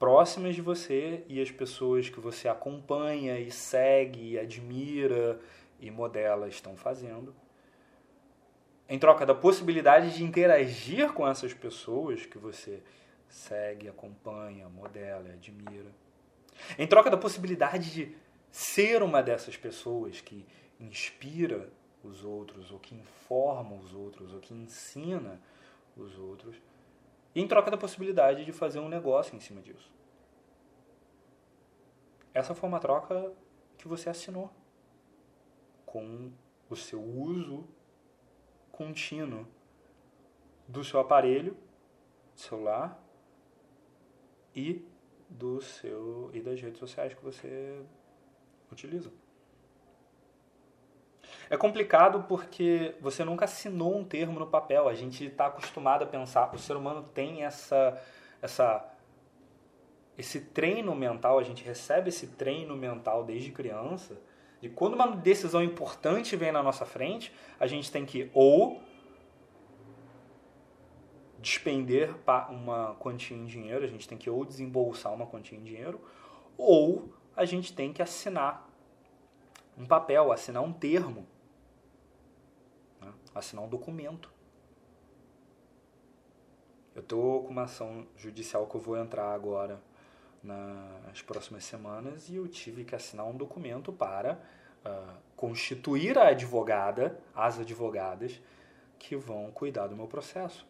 próximas 0.00 0.54
de 0.54 0.62
você 0.62 1.22
e 1.28 1.42
as 1.42 1.50
pessoas 1.50 2.08
que 2.08 2.18
você 2.18 2.48
acompanha 2.48 3.38
e 3.38 3.50
segue 3.50 4.32
e 4.32 4.38
admira 4.38 5.38
e 5.78 5.90
modela 5.90 6.48
estão 6.48 6.74
fazendo. 6.74 7.34
Em 8.88 8.98
troca 8.98 9.26
da 9.26 9.34
possibilidade 9.34 10.16
de 10.16 10.24
interagir 10.24 11.12
com 11.12 11.28
essas 11.28 11.52
pessoas 11.52 12.24
que 12.24 12.38
você 12.38 12.82
segue, 13.28 13.88
acompanha, 13.88 14.70
modela 14.70 15.28
e 15.28 15.32
admira. 15.32 15.92
Em 16.78 16.86
troca 16.86 17.10
da 17.10 17.18
possibilidade 17.18 17.92
de 17.92 18.16
ser 18.50 19.02
uma 19.02 19.22
dessas 19.22 19.56
pessoas 19.56 20.22
que 20.22 20.46
inspira 20.80 21.68
os 22.02 22.24
outros, 22.24 22.72
ou 22.72 22.78
que 22.78 22.94
informa 22.94 23.76
os 23.76 23.92
outros, 23.92 24.32
ou 24.32 24.40
que 24.40 24.54
ensina 24.54 25.38
os 25.94 26.18
outros 26.18 26.56
em 27.34 27.46
troca 27.46 27.70
da 27.70 27.76
possibilidade 27.76 28.44
de 28.44 28.52
fazer 28.52 28.80
um 28.80 28.88
negócio 28.88 29.36
em 29.36 29.40
cima 29.40 29.60
disso. 29.60 29.90
Essa 32.32 32.54
foi 32.54 32.68
uma 32.68 32.80
troca 32.80 33.32
que 33.76 33.88
você 33.88 34.08
assinou 34.08 34.50
com 35.84 36.30
o 36.68 36.76
seu 36.76 37.02
uso 37.02 37.66
contínuo 38.70 39.46
do 40.68 40.84
seu 40.84 41.00
aparelho 41.00 41.56
celular 42.34 43.02
e 44.54 44.84
do 45.28 45.60
seu 45.60 46.30
e 46.32 46.40
das 46.40 46.60
redes 46.60 46.78
sociais 46.78 47.14
que 47.14 47.22
você 47.22 47.84
utiliza. 48.70 49.12
É 51.50 51.56
complicado 51.56 52.26
porque 52.28 52.94
você 53.00 53.24
nunca 53.24 53.44
assinou 53.44 53.98
um 53.98 54.04
termo 54.04 54.38
no 54.38 54.46
papel. 54.46 54.88
A 54.88 54.94
gente 54.94 55.24
está 55.24 55.46
acostumado 55.46 56.04
a 56.04 56.06
pensar, 56.06 56.54
o 56.54 56.58
ser 56.58 56.76
humano 56.76 57.02
tem 57.12 57.42
essa, 57.42 58.00
essa, 58.40 58.88
esse 60.16 60.40
treino 60.42 60.94
mental, 60.94 61.40
a 61.40 61.42
gente 61.42 61.64
recebe 61.64 62.10
esse 62.10 62.28
treino 62.28 62.76
mental 62.76 63.24
desde 63.24 63.50
criança, 63.50 64.16
e 64.62 64.68
quando 64.68 64.94
uma 64.94 65.08
decisão 65.08 65.60
importante 65.60 66.36
vem 66.36 66.52
na 66.52 66.62
nossa 66.62 66.86
frente, 66.86 67.34
a 67.58 67.66
gente 67.66 67.90
tem 67.90 68.06
que 68.06 68.30
ou 68.32 68.80
despender 71.38 72.14
uma 72.48 72.94
quantia 73.00 73.36
em 73.36 73.46
dinheiro, 73.46 73.84
a 73.84 73.88
gente 73.88 74.06
tem 74.06 74.16
que 74.16 74.30
ou 74.30 74.44
desembolsar 74.44 75.12
uma 75.12 75.26
quantia 75.26 75.58
em 75.58 75.64
dinheiro, 75.64 76.00
ou 76.56 77.12
a 77.34 77.44
gente 77.44 77.72
tem 77.72 77.92
que 77.92 78.00
assinar 78.00 78.70
um 79.76 79.84
papel, 79.84 80.30
assinar 80.30 80.62
um 80.62 80.72
termo 80.72 81.26
assinar 83.34 83.64
um 83.64 83.68
documento. 83.68 84.30
Eu 86.94 87.02
estou 87.02 87.44
com 87.44 87.50
uma 87.50 87.62
ação 87.62 88.06
judicial 88.16 88.66
que 88.66 88.74
eu 88.74 88.80
vou 88.80 88.96
entrar 88.96 89.32
agora 89.32 89.80
nas 90.42 91.22
próximas 91.22 91.64
semanas 91.64 92.28
e 92.28 92.36
eu 92.36 92.48
tive 92.48 92.84
que 92.84 92.94
assinar 92.94 93.26
um 93.26 93.36
documento 93.36 93.92
para 93.92 94.40
uh, 94.84 95.16
constituir 95.36 96.18
a 96.18 96.28
advogada, 96.28 97.20
as 97.34 97.58
advogadas 97.58 98.40
que 98.98 99.16
vão 99.16 99.50
cuidar 99.50 99.86
do 99.86 99.96
meu 99.96 100.06
processo. 100.06 100.66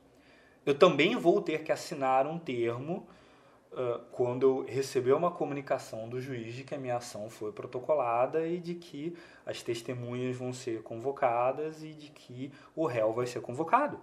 Eu 0.66 0.78
também 0.78 1.16
vou 1.16 1.40
ter 1.40 1.62
que 1.62 1.72
assinar 1.72 2.26
um 2.26 2.38
termo 2.38 3.08
uh, 3.72 4.00
quando 4.10 4.46
eu 4.46 4.64
receber 4.64 5.12
uma 5.12 5.30
comunicação 5.30 6.08
do 6.08 6.20
juiz 6.20 6.54
de 6.54 6.64
que 6.64 6.74
a 6.74 6.78
minha 6.78 6.96
ação 6.96 7.28
foi 7.28 7.52
protocolada 7.52 8.46
e 8.46 8.58
de 8.58 8.74
que 8.74 9.16
as 9.44 9.62
testemunhas 9.62 10.36
vão 10.36 10.52
ser 10.52 10.82
convocadas 10.82 11.82
e 11.82 11.92
de 11.92 12.10
que 12.10 12.52
o 12.74 12.86
réu 12.86 13.12
vai 13.12 13.26
ser 13.26 13.40
convocado. 13.40 14.00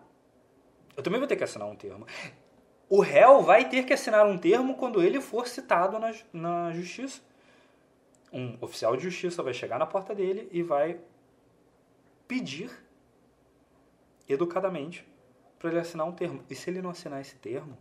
Eu 0.96 1.04
também 1.04 1.20
vou 1.20 1.28
ter 1.28 1.36
que 1.36 1.44
assinar 1.44 1.68
um 1.68 1.76
termo. 1.76 2.06
O 2.90 3.02
réu 3.02 3.42
vai 3.42 3.68
ter 3.68 3.84
que 3.84 3.94
assinar 3.94 4.26
um 4.26 4.38
termo 4.38 4.76
quando 4.76 5.04
ele 5.04 5.20
for 5.20 5.46
citado 5.46 6.00
na, 6.00 6.14
na 6.32 6.72
justiça. 6.72 7.22
Um 8.32 8.58
oficial 8.62 8.96
de 8.96 9.04
justiça 9.04 9.44
vai 9.44 9.54
chegar 9.54 9.78
na 9.78 9.86
porta 9.86 10.16
dele 10.16 10.48
e 10.52 10.64
vai 10.64 11.00
pedir 12.28 12.72
educadamente 14.28 15.06
para 15.60 15.70
ele 15.70 15.80
assinar 15.80 16.08
um 16.08 16.14
termo. 16.14 16.44
E 16.50 16.56
se 16.56 16.70
ele 16.70 16.82
não 16.82 16.92
assinar 16.92 17.20
esse 17.20 17.36
termo, 17.36 17.78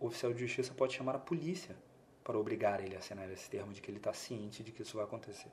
o 0.00 0.06
oficial 0.06 0.32
de 0.32 0.40
justiça 0.40 0.72
pode 0.74 0.94
chamar 0.94 1.14
a 1.14 1.18
polícia 1.18 1.76
para 2.24 2.38
obrigar 2.38 2.82
ele 2.82 2.96
a 2.96 2.98
assinar 2.98 3.30
esse 3.30 3.48
termo 3.48 3.72
de 3.72 3.80
que 3.80 3.90
ele 3.90 3.98
está 3.98 4.12
ciente 4.12 4.64
de 4.64 4.72
que 4.72 4.82
isso 4.82 4.96
vai 4.96 5.04
acontecer. 5.04 5.50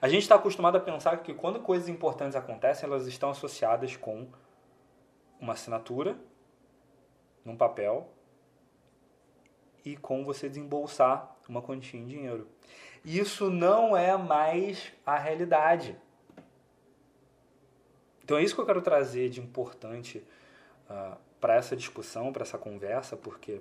A 0.00 0.08
gente 0.08 0.22
está 0.22 0.34
acostumado 0.34 0.76
a 0.76 0.80
pensar 0.80 1.22
que 1.22 1.32
quando 1.32 1.60
coisas 1.60 1.88
importantes 1.88 2.36
acontecem, 2.36 2.88
elas 2.88 3.06
estão 3.06 3.30
associadas 3.30 3.96
com 3.96 4.28
uma 5.40 5.52
assinatura 5.52 6.18
num 7.44 7.56
papel 7.56 8.12
e 9.84 9.96
com 9.96 10.24
você 10.24 10.48
desembolsar 10.48 11.36
uma 11.48 11.62
quantia 11.62 12.00
em 12.00 12.06
dinheiro. 12.06 12.48
Isso 13.04 13.48
não 13.48 13.96
é 13.96 14.16
mais 14.16 14.92
a 15.04 15.16
realidade. 15.16 15.96
Então 18.24 18.36
é 18.36 18.42
isso 18.42 18.56
que 18.56 18.60
eu 18.60 18.66
quero 18.66 18.82
trazer 18.82 19.28
de 19.30 19.40
importante 19.40 20.26
uh, 20.90 21.16
para 21.40 21.54
essa 21.54 21.76
discussão, 21.76 22.32
para 22.32 22.42
essa 22.42 22.58
conversa, 22.58 23.16
porque 23.16 23.60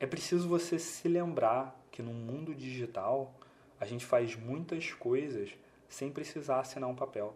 é 0.00 0.06
preciso 0.06 0.48
você 0.48 0.78
se 0.78 1.08
lembrar 1.08 1.78
que 1.90 2.02
no 2.02 2.12
mundo 2.12 2.54
digital 2.54 3.34
a 3.78 3.86
gente 3.86 4.04
faz 4.04 4.34
muitas 4.36 4.92
coisas 4.92 5.56
sem 5.88 6.10
precisar 6.10 6.60
assinar 6.60 6.88
um 6.88 6.94
papel 6.94 7.34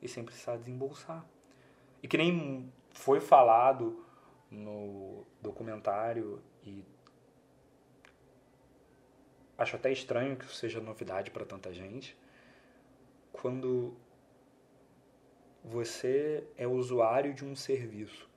e 0.00 0.08
sem 0.08 0.24
precisar 0.24 0.56
desembolsar. 0.56 1.24
E 2.02 2.08
que 2.08 2.16
nem 2.16 2.72
foi 2.90 3.20
falado 3.20 4.04
no 4.50 5.26
documentário 5.42 6.42
e 6.64 6.84
acho 9.56 9.76
até 9.76 9.90
estranho 9.92 10.36
que 10.36 10.44
isso 10.44 10.54
seja 10.54 10.80
novidade 10.80 11.30
para 11.30 11.44
tanta 11.44 11.72
gente, 11.74 12.16
quando 13.32 13.96
você 15.64 16.46
é 16.56 16.66
usuário 16.66 17.34
de 17.34 17.44
um 17.44 17.56
serviço 17.56 18.27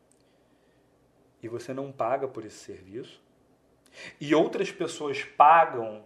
e 1.42 1.48
você 1.48 1.74
não 1.74 1.92
paga 1.92 2.28
por 2.28 2.46
esse 2.46 2.58
serviço, 2.58 3.22
e 4.20 4.34
outras 4.34 4.72
pessoas 4.72 5.24
pagam 5.24 6.04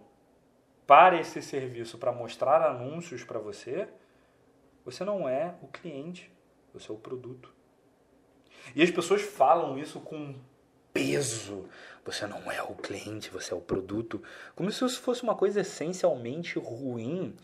para 0.86 1.20
esse 1.20 1.42
serviço 1.42 1.98
para 1.98 2.12
mostrar 2.12 2.62
anúncios 2.62 3.24
para 3.24 3.38
você, 3.38 3.88
você 4.84 5.04
não 5.04 5.28
é 5.28 5.54
o 5.62 5.66
cliente, 5.66 6.32
você 6.72 6.90
é 6.90 6.94
o 6.94 6.98
produto. 6.98 7.52
E 8.74 8.82
as 8.82 8.90
pessoas 8.90 9.22
falam 9.22 9.78
isso 9.78 10.00
com 10.00 10.34
peso. 10.92 11.68
Você 12.04 12.26
não 12.26 12.50
é 12.50 12.62
o 12.62 12.74
cliente, 12.74 13.30
você 13.30 13.52
é 13.52 13.56
o 13.56 13.60
produto. 13.60 14.22
Como 14.54 14.70
se 14.70 14.84
isso 14.84 15.00
fosse 15.00 15.22
uma 15.22 15.34
coisa 15.34 15.60
essencialmente 15.60 16.58
ruim. 16.58 17.34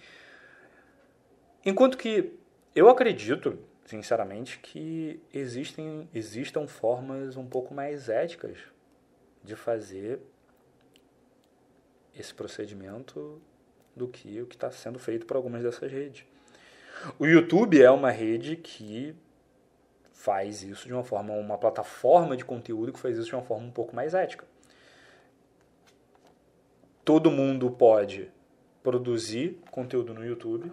Enquanto 1.65 1.99
que 1.99 2.39
eu 2.75 2.89
acredito, 2.89 3.59
sinceramente, 3.93 4.59
que 4.59 5.21
existem, 5.35 6.09
existam 6.15 6.67
formas 6.67 7.37
um 7.37 7.47
pouco 7.47 7.75
mais 7.75 8.09
éticas 8.09 8.57
de 9.45 9.55
fazer 9.55 10.19
esse 12.19 12.33
procedimento 12.33 13.39
do 13.95 14.09
que 14.09 14.41
o 14.41 14.47
que 14.47 14.55
está 14.55 14.71
sendo 14.71 14.99
feito 14.99 15.27
por 15.27 15.37
algumas 15.37 15.63
dessas 15.63 15.93
redes. 15.93 16.25
O 17.19 17.27
YouTube 17.27 17.83
é 17.83 17.91
uma 17.91 18.11
rede 18.11 18.57
que 18.57 19.15
faz 20.11 20.63
isso 20.63 20.87
de 20.87 20.95
uma 20.95 21.05
forma, 21.05 21.35
uma 21.35 21.59
plataforma 21.59 22.35
de 22.35 22.47
conteúdo 22.47 22.95
que 22.95 22.99
faz 22.99 23.19
isso 23.19 23.29
de 23.29 23.35
uma 23.35 23.45
forma 23.45 23.67
um 23.67 23.71
pouco 23.71 23.95
mais 23.95 24.15
ética. 24.15 24.47
Todo 27.05 27.31
mundo 27.31 27.71
pode 27.71 28.31
produzir 28.83 29.61
conteúdo 29.71 30.15
no 30.15 30.25
YouTube, 30.25 30.73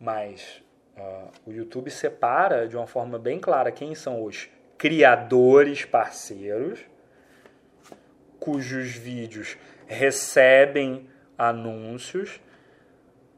mas 0.00 0.62
uh, 0.96 1.30
o 1.46 1.52
YouTube 1.52 1.90
separa 1.90 2.66
de 2.66 2.76
uma 2.76 2.86
forma 2.86 3.18
bem 3.18 3.38
clara 3.38 3.70
quem 3.70 3.94
são 3.94 4.24
os 4.24 4.48
criadores 4.78 5.84
parceiros, 5.84 6.80
cujos 8.38 8.90
vídeos 8.90 9.56
recebem 9.86 11.08
anúncios, 11.38 12.40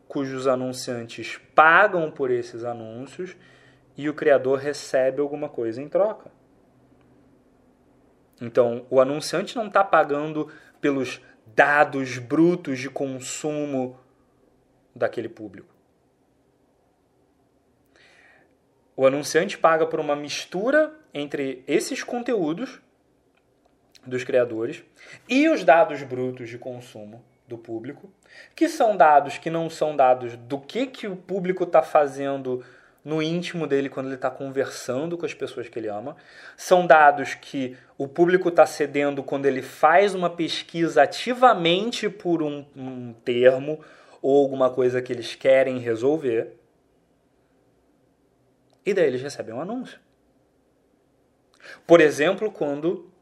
cujos 0.06 0.46
anunciantes 0.46 1.38
pagam 1.54 2.10
por 2.10 2.30
esses 2.30 2.64
anúncios 2.64 3.36
e 3.96 4.08
o 4.08 4.14
criador 4.14 4.58
recebe 4.58 5.20
alguma 5.20 5.48
coisa 5.48 5.82
em 5.82 5.88
troca. 5.88 6.30
Então, 8.40 8.86
o 8.88 9.00
anunciante 9.00 9.56
não 9.56 9.66
está 9.66 9.82
pagando 9.82 10.50
pelos 10.80 11.20
dados 11.46 12.18
brutos 12.18 12.78
de 12.78 12.88
consumo 12.88 13.98
daquele 14.94 15.28
público. 15.28 15.77
O 18.98 19.06
anunciante 19.06 19.56
paga 19.56 19.86
por 19.86 20.00
uma 20.00 20.16
mistura 20.16 20.92
entre 21.14 21.62
esses 21.68 22.02
conteúdos 22.02 22.80
dos 24.04 24.24
criadores 24.24 24.82
e 25.28 25.48
os 25.48 25.62
dados 25.62 26.02
brutos 26.02 26.48
de 26.48 26.58
consumo 26.58 27.22
do 27.46 27.56
público, 27.56 28.12
que 28.56 28.68
são 28.68 28.96
dados 28.96 29.38
que 29.38 29.50
não 29.50 29.70
são 29.70 29.94
dados 29.94 30.34
do 30.34 30.58
que, 30.58 30.88
que 30.88 31.06
o 31.06 31.14
público 31.14 31.62
está 31.62 31.80
fazendo 31.80 32.64
no 33.04 33.22
íntimo 33.22 33.68
dele 33.68 33.88
quando 33.88 34.06
ele 34.06 34.16
está 34.16 34.32
conversando 34.32 35.16
com 35.16 35.24
as 35.24 35.32
pessoas 35.32 35.68
que 35.68 35.78
ele 35.78 35.87
ama. 35.87 36.16
São 36.56 36.84
dados 36.84 37.34
que 37.34 37.76
o 37.96 38.08
público 38.08 38.48
está 38.48 38.66
cedendo 38.66 39.22
quando 39.22 39.46
ele 39.46 39.62
faz 39.62 40.12
uma 40.12 40.28
pesquisa 40.28 41.04
ativamente 41.04 42.11
por 42.11 42.42
um, 42.42 42.66
um 42.74 43.12
termo 43.24 43.78
ou 44.20 44.42
alguma 44.42 44.70
coisa 44.70 45.00
que 45.00 45.12
eles 45.12 45.37
querem 45.37 45.78
resolver. 45.78 46.58
E 48.88 48.94
daí 48.94 49.07
eles 49.07 49.20
recebem 49.20 49.55
um 49.55 49.61
anúncio. 49.61 50.01
Por 51.87 52.01
exemplo, 52.01 52.51
quando 52.51 53.12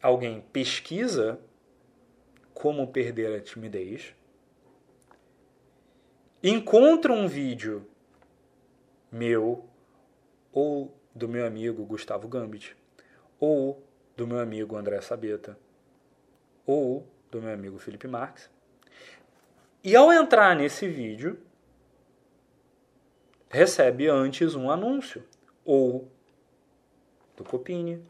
alguém 0.00 0.40
pesquisa 0.40 1.38
como 2.54 2.90
perder 2.90 3.36
a 3.36 3.42
timidez, 3.42 4.14
encontra 6.42 7.12
um 7.12 7.28
vídeo 7.28 7.86
meu, 9.12 9.68
ou 10.50 10.98
do 11.14 11.28
meu 11.28 11.46
amigo 11.46 11.84
Gustavo 11.84 12.26
Gambit, 12.26 12.74
ou 13.38 13.86
do 14.16 14.26
meu 14.26 14.38
amigo 14.38 14.78
André 14.78 15.02
Sabeta, 15.02 15.58
ou 16.64 17.06
do 17.30 17.42
meu 17.42 17.52
amigo 17.52 17.78
Felipe 17.78 18.08
Marques. 18.08 18.48
E 19.84 19.94
ao 19.94 20.10
entrar 20.10 20.56
nesse 20.56 20.88
vídeo, 20.88 21.38
recebe 23.48 24.08
antes 24.08 24.54
um 24.54 24.70
anúncio, 24.70 25.24
ou 25.64 26.08
do 27.36 27.44
Copini, 27.44 28.02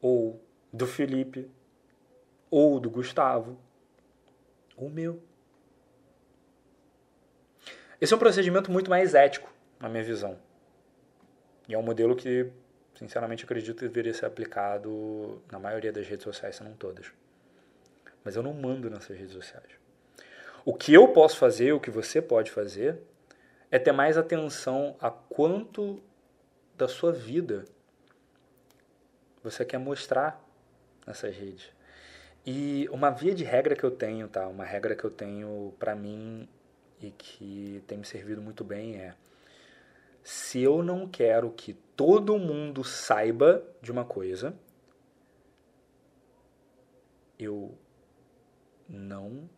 ou 0.00 0.40
do 0.72 0.86
Felipe, 0.86 1.48
ou 2.50 2.80
do 2.80 2.90
Gustavo, 2.90 3.58
ou 4.76 4.88
meu. 4.88 5.22
Esse 8.00 8.12
é 8.12 8.16
um 8.16 8.20
procedimento 8.20 8.70
muito 8.70 8.90
mais 8.90 9.14
ético 9.14 9.52
na 9.78 9.88
minha 9.88 10.02
visão. 10.02 10.38
E 11.68 11.74
é 11.74 11.78
um 11.78 11.82
modelo 11.82 12.16
que, 12.16 12.50
sinceramente, 12.94 13.44
acredito 13.44 13.76
que 13.76 13.86
deveria 13.86 14.14
ser 14.14 14.26
aplicado 14.26 15.40
na 15.52 15.58
maioria 15.58 15.92
das 15.92 16.06
redes 16.06 16.24
sociais, 16.24 16.56
se 16.56 16.64
não 16.64 16.72
todas. 16.72 17.12
Mas 18.24 18.36
eu 18.36 18.42
não 18.42 18.52
mando 18.52 18.90
nessas 18.90 19.16
redes 19.16 19.32
sociais. 19.32 19.68
O 20.64 20.74
que 20.74 20.92
eu 20.92 21.08
posso 21.08 21.36
fazer, 21.36 21.72
o 21.72 21.80
que 21.80 21.90
você 21.90 22.20
pode 22.20 22.50
fazer, 22.50 22.98
é 23.70 23.78
ter 23.78 23.92
mais 23.92 24.18
atenção 24.18 24.96
a 25.00 25.10
quanto 25.10 26.02
da 26.76 26.88
sua 26.88 27.12
vida 27.12 27.64
você 29.42 29.64
quer 29.64 29.78
mostrar 29.78 30.42
nessas 31.06 31.34
redes. 31.34 31.72
E 32.44 32.88
uma 32.90 33.10
via 33.10 33.34
de 33.34 33.44
regra 33.44 33.76
que 33.76 33.84
eu 33.84 33.90
tenho, 33.90 34.28
tá? 34.28 34.46
Uma 34.48 34.64
regra 34.64 34.96
que 34.96 35.04
eu 35.04 35.10
tenho 35.10 35.74
para 35.78 35.94
mim 35.94 36.48
e 37.00 37.10
que 37.10 37.82
tem 37.86 37.98
me 37.98 38.04
servido 38.04 38.42
muito 38.42 38.64
bem 38.64 38.96
é 38.96 39.14
se 40.22 40.60
eu 40.60 40.82
não 40.82 41.08
quero 41.08 41.50
que 41.50 41.74
todo 41.96 42.38
mundo 42.38 42.84
saiba 42.84 43.64
de 43.80 43.90
uma 43.90 44.04
coisa, 44.04 44.54
eu 47.38 47.76
não 48.88 49.48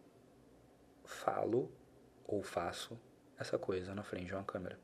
falo 1.05 1.70
ou 2.27 2.42
faço 2.42 2.98
essa 3.42 3.59
coisa 3.59 3.94
na 3.94 4.02
frente 4.02 4.26
de 4.26 4.35
uma 4.35 4.44
câmera. 4.44 4.78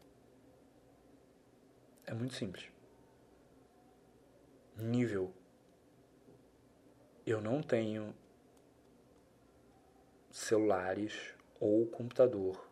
É 2.07 2.13
muito 2.13 2.35
simples. 2.35 2.71
Nível. 4.77 5.33
Eu 7.27 7.41
não 7.41 7.63
tenho 7.63 8.15
celulares 10.31 11.35
ou 11.61 11.87
computador 11.87 12.69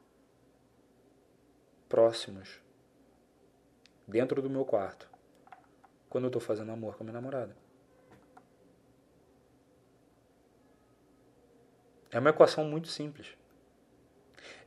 próximos 1.88 2.61
dentro 4.07 4.40
do 4.40 4.51
meu 4.51 4.64
quarto 4.64 5.11
quando 6.09 6.25
eu 6.25 6.29
estou 6.29 6.40
fazendo 6.40 6.72
amor 6.72 6.96
com 6.96 7.03
a 7.03 7.05
minha 7.05 7.14
namorada. 7.14 7.57
É 12.11 12.18
uma 12.18 12.31
equação 12.31 12.64
muito 12.64 12.88
simples. 12.88 13.36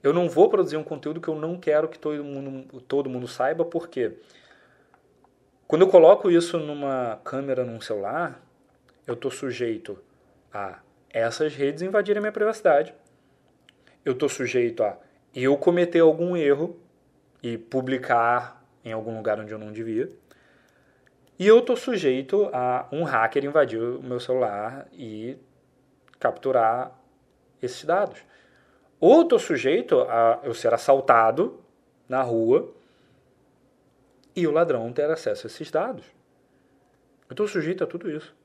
Eu 0.02 0.14
não 0.14 0.30
vou 0.30 0.50
produzir 0.50 0.78
um 0.78 0.84
conteúdo 0.84 1.20
que 1.20 1.28
eu 1.28 1.36
não 1.36 1.58
quero 1.58 1.88
que 1.90 2.00
todo 2.00 2.24
mundo, 2.24 2.82
todo 2.82 3.10
mundo 3.10 3.28
saiba, 3.28 3.66
porque 3.66 4.14
quando 5.68 5.84
eu 5.84 5.90
coloco 5.90 6.32
isso 6.32 6.58
numa 6.58 7.20
câmera, 7.24 7.64
num 7.64 7.82
celular, 7.82 8.42
eu 9.06 9.14
estou 9.14 9.30
sujeito 9.30 10.02
a 10.54 10.80
essas 11.10 11.54
redes 11.54 11.82
invadirem 11.82 12.20
a 12.20 12.22
minha 12.22 12.32
privacidade. 12.32 12.94
Eu 14.06 14.14
estou 14.14 14.30
sujeito 14.30 14.84
a 14.84 14.98
eu 15.36 15.58
cometer 15.58 16.00
algum 16.00 16.36
erro 16.36 16.80
e 17.44 17.58
publicar 17.58 18.64
em 18.84 18.92
algum 18.92 19.16
lugar 19.16 19.40
onde 19.40 19.52
eu 19.52 19.60
não 19.60 19.72
devia. 19.72 20.12
E 21.38 21.48
eu 21.48 21.60
estou 21.60 21.78
sujeito 21.78 22.50
a 22.52 22.88
um 22.92 23.04
hacker 23.04 23.46
invadir 23.46 23.82
o 23.82 24.02
meu 24.02 24.20
celular 24.20 24.88
e 24.92 25.38
capturar 26.20 27.00
esses 27.62 27.84
dados. 27.86 28.20
Ou 29.00 29.22
estou 29.22 29.40
sujeito 29.40 30.02
a 30.02 30.40
eu 30.44 30.54
ser 30.54 30.74
assaltado 30.74 31.60
na 32.08 32.22
rua 32.22 32.74
e 34.36 34.46
o 34.46 34.52
ladrão 34.52 34.92
ter 34.92 35.10
acesso 35.10 35.48
a 35.48 35.50
esses 35.50 35.72
dados. 35.72 36.06
Eu 37.30 37.34
estou 37.34 37.48
sujeito 37.48 37.84
a 37.84 37.88
tudo 37.88 38.10
isso. 38.10 38.36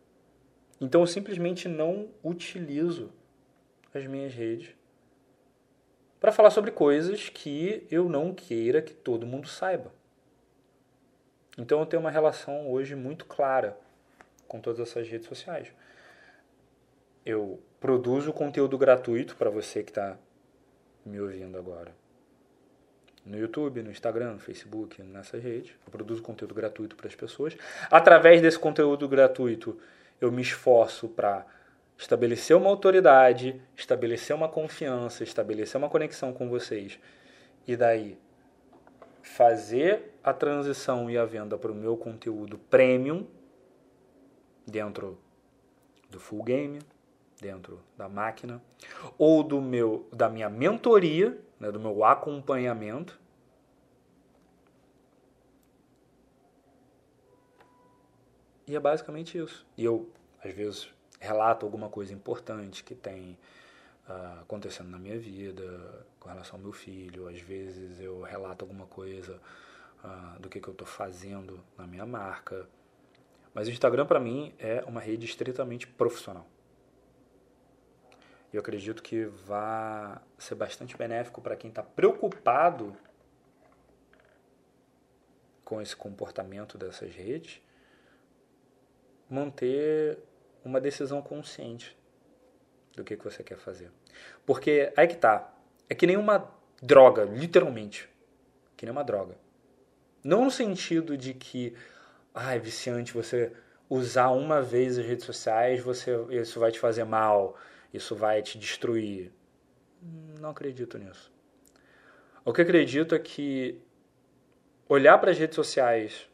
Então 0.80 1.00
eu 1.00 1.06
simplesmente 1.06 1.68
não 1.68 2.08
utilizo 2.22 3.10
as 3.92 4.06
minhas 4.06 4.34
redes 4.34 4.74
para 6.20 6.32
falar 6.32 6.50
sobre 6.50 6.70
coisas 6.70 7.28
que 7.28 7.86
eu 7.90 8.08
não 8.08 8.32
queira 8.32 8.80
que 8.80 8.94
todo 8.94 9.26
mundo 9.26 9.48
saiba. 9.48 9.92
Então 11.58 11.80
eu 11.80 11.86
tenho 11.86 12.00
uma 12.00 12.10
relação 12.10 12.70
hoje 12.70 12.94
muito 12.94 13.24
clara 13.26 13.78
com 14.48 14.60
todas 14.60 14.80
essas 14.80 15.08
redes 15.08 15.28
sociais. 15.28 15.72
Eu 17.24 17.60
produzo 17.80 18.32
conteúdo 18.32 18.76
gratuito 18.76 19.36
para 19.36 19.50
você 19.50 19.82
que 19.82 19.90
está 19.90 20.16
me 21.04 21.20
ouvindo 21.20 21.58
agora. 21.58 21.94
No 23.24 23.38
YouTube, 23.38 23.82
no 23.82 23.90
Instagram, 23.90 24.34
no 24.34 24.38
Facebook, 24.38 25.02
nessas 25.02 25.42
redes. 25.42 25.72
Eu 25.86 25.90
produzo 25.90 26.22
conteúdo 26.22 26.54
gratuito 26.54 26.94
para 26.94 27.08
as 27.08 27.14
pessoas. 27.14 27.56
Através 27.90 28.42
desse 28.42 28.58
conteúdo 28.58 29.08
gratuito, 29.08 29.78
eu 30.20 30.30
me 30.30 30.42
esforço 30.42 31.08
para 31.08 31.46
estabelecer 31.96 32.56
uma 32.56 32.68
autoridade, 32.68 33.60
estabelecer 33.76 34.34
uma 34.36 34.48
confiança, 34.48 35.24
estabelecer 35.24 35.78
uma 35.78 35.88
conexão 35.88 36.32
com 36.32 36.48
vocês. 36.48 36.98
E 37.66 37.76
daí 37.76 38.18
fazer 39.22 40.14
a 40.22 40.34
transição 40.34 41.10
e 41.10 41.16
a 41.16 41.24
venda 41.24 41.56
para 41.56 41.72
o 41.72 41.74
meu 41.74 41.96
conteúdo 41.96 42.58
premium 42.58 43.26
dentro 44.66 45.18
do 46.10 46.20
full 46.20 46.42
game, 46.42 46.78
dentro 47.40 47.80
da 47.96 48.08
máquina, 48.08 48.62
ou 49.18 49.42
do 49.42 49.60
meu 49.60 50.08
da 50.12 50.28
minha 50.28 50.48
mentoria, 50.48 51.38
né, 51.58 51.70
do 51.70 51.80
meu 51.80 52.04
acompanhamento. 52.04 53.18
E 58.66 58.74
é 58.74 58.80
basicamente 58.80 59.36
isso. 59.36 59.66
E 59.76 59.84
eu, 59.84 60.08
às 60.42 60.52
vezes, 60.52 60.88
relato 61.20 61.66
alguma 61.66 61.88
coisa 61.88 62.12
importante 62.12 62.82
que 62.82 62.94
tem 62.94 63.38
uh, 64.08 64.40
acontecendo 64.40 64.88
na 64.88 64.98
minha 64.98 65.18
vida, 65.18 66.06
com 66.18 66.28
relação 66.28 66.56
ao 66.56 66.62
meu 66.62 66.72
filho. 66.72 67.28
Às 67.28 67.40
vezes 67.40 68.00
eu 68.00 68.22
relato 68.22 68.64
alguma 68.64 68.86
coisa 68.86 69.40
uh, 70.02 70.40
do 70.40 70.48
que, 70.48 70.60
que 70.60 70.68
eu 70.68 70.72
estou 70.72 70.86
fazendo 70.86 71.60
na 71.76 71.86
minha 71.86 72.06
marca. 72.06 72.66
Mas 73.52 73.68
o 73.68 73.70
Instagram, 73.70 74.06
para 74.06 74.18
mim, 74.18 74.52
é 74.58 74.82
uma 74.86 75.00
rede 75.00 75.26
estritamente 75.26 75.86
profissional. 75.86 76.46
Eu 78.54 78.60
acredito 78.60 79.02
que 79.02 79.24
vai 79.24 80.16
ser 80.38 80.54
bastante 80.54 80.96
benéfico 80.96 81.40
para 81.40 81.56
quem 81.56 81.70
está 81.70 81.82
preocupado 81.82 82.96
com 85.64 85.82
esse 85.82 85.96
comportamento 85.96 86.78
dessas 86.78 87.12
redes, 87.12 87.60
manter 89.28 90.20
uma 90.64 90.80
decisão 90.80 91.20
consciente 91.20 91.98
do 92.94 93.02
que, 93.02 93.16
que 93.16 93.24
você 93.24 93.42
quer 93.42 93.58
fazer. 93.58 93.90
Porque 94.46 94.92
aí 94.96 95.08
que 95.08 95.16
tá. 95.16 95.52
É 95.90 95.94
que 95.96 96.06
nem 96.06 96.16
uma 96.16 96.48
droga, 96.80 97.24
literalmente. 97.24 98.08
Que 98.76 98.86
nem 98.86 98.92
uma 98.92 99.02
droga. 99.02 99.34
Não 100.22 100.44
no 100.44 100.50
sentido 100.52 101.16
de 101.16 101.34
que 101.34 101.74
ah, 102.32 102.56
viciante 102.56 103.12
você 103.12 103.52
usar 103.90 104.30
uma 104.30 104.62
vez 104.62 104.96
as 104.96 105.04
redes 105.04 105.24
sociais, 105.24 105.80
você 105.80 106.12
isso 106.30 106.60
vai 106.60 106.70
te 106.70 106.78
fazer 106.78 107.02
mal, 107.02 107.58
isso 107.94 108.14
vai 108.14 108.42
te 108.42 108.58
destruir. 108.58 109.32
Não 110.40 110.50
acredito 110.50 110.98
nisso. 110.98 111.32
O 112.44 112.52
que 112.52 112.60
acredito 112.60 113.14
é 113.14 113.18
que 113.18 113.80
olhar 114.86 115.16
para 115.16 115.30
as 115.30 115.38
redes 115.38 115.54
sociais 115.54 116.28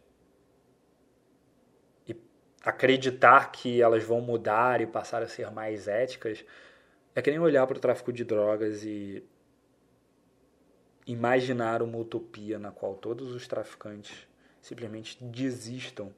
acreditar 2.62 3.50
que 3.52 3.80
elas 3.80 4.04
vão 4.04 4.20
mudar 4.20 4.80
e 4.80 4.86
passar 4.86 5.22
a 5.22 5.28
ser 5.28 5.50
mais 5.50 5.88
éticas 5.88 6.44
é 7.14 7.22
que 7.22 7.30
nem 7.30 7.40
olhar 7.40 7.66
para 7.66 7.78
o 7.78 7.80
tráfico 7.80 8.12
de 8.12 8.24
drogas 8.24 8.84
e 8.84 9.24
imaginar 11.06 11.82
uma 11.82 11.98
utopia 11.98 12.58
na 12.58 12.70
qual 12.70 12.94
todos 12.94 13.32
os 13.32 13.48
traficantes 13.48 14.28
simplesmente 14.60 15.22
desistam 15.24 16.14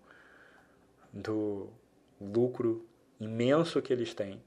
do 1.13 1.71
lucro 2.21 2.85
imenso 3.21 3.81
que 3.81 3.93
eles 3.93 4.13
têm 4.13 4.43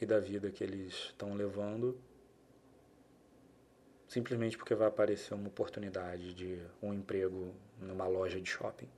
e 0.00 0.06
da 0.06 0.18
vida 0.18 0.50
que 0.50 0.64
eles 0.64 0.94
estão 0.94 1.34
levando 1.34 2.00
simplesmente 4.10 4.58
porque 4.58 4.74
vai 4.74 4.88
aparecer 4.88 5.34
uma 5.34 5.46
oportunidade 5.46 6.34
de 6.34 6.60
um 6.82 6.92
emprego 6.92 7.54
numa 7.78 8.08
loja 8.08 8.40
de 8.40 8.50
shopping. 8.50 8.88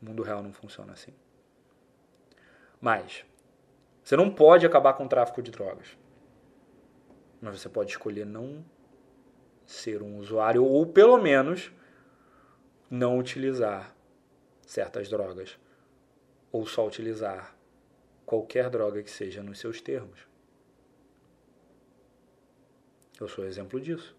O 0.00 0.06
mundo 0.06 0.24
real 0.24 0.42
não 0.42 0.52
funciona 0.52 0.92
assim. 0.92 1.14
Mas, 2.80 3.24
você 4.02 4.16
não 4.16 4.28
pode 4.28 4.66
acabar 4.66 4.94
com 4.94 5.04
o 5.04 5.08
tráfico 5.08 5.40
de 5.40 5.52
drogas. 5.52 5.96
Mas 7.40 7.60
você 7.60 7.68
pode 7.68 7.92
escolher 7.92 8.26
não 8.26 8.64
ser 9.64 10.02
um 10.02 10.18
usuário 10.18 10.64
ou, 10.64 10.84
pelo 10.84 11.18
menos, 11.18 11.70
não 12.90 13.18
utilizar 13.18 13.94
certas 14.66 15.08
drogas. 15.08 15.56
Ou 16.50 16.66
só 16.66 16.84
utilizar 16.84 17.56
qualquer 18.24 18.70
droga 18.70 19.02
que 19.02 19.10
seja 19.10 19.42
nos 19.42 19.58
seus 19.58 19.80
termos. 19.80 20.26
Eu 23.20 23.28
sou 23.28 23.44
exemplo 23.44 23.80
disso. 23.80 24.16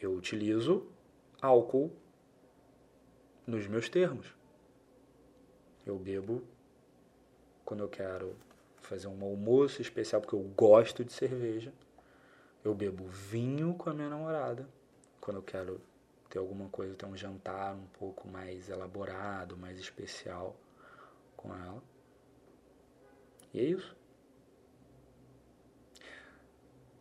Eu 0.00 0.12
utilizo 0.12 0.86
álcool 1.40 1.92
nos 3.46 3.66
meus 3.66 3.88
termos. 3.88 4.34
Eu 5.84 5.98
bebo 5.98 6.42
quando 7.64 7.82
eu 7.82 7.88
quero 7.88 8.36
fazer 8.80 9.06
um 9.06 9.22
almoço 9.22 9.80
especial, 9.80 10.20
porque 10.20 10.34
eu 10.34 10.42
gosto 10.56 11.04
de 11.04 11.12
cerveja. 11.12 11.72
Eu 12.64 12.74
bebo 12.74 13.06
vinho 13.06 13.74
com 13.74 13.90
a 13.90 13.94
minha 13.94 14.08
namorada, 14.08 14.68
quando 15.20 15.38
eu 15.38 15.42
quero 15.42 15.80
ter 16.28 16.38
alguma 16.38 16.68
coisa, 16.68 16.94
ter 16.94 17.06
um 17.06 17.16
jantar 17.16 17.74
um 17.74 17.86
pouco 17.98 18.26
mais 18.28 18.68
elaborado, 18.68 19.56
mais 19.56 19.78
especial 19.78 20.56
com 21.36 21.54
ela. 21.54 21.82
E 23.52 23.60
é 23.60 23.64
isso. 23.64 23.96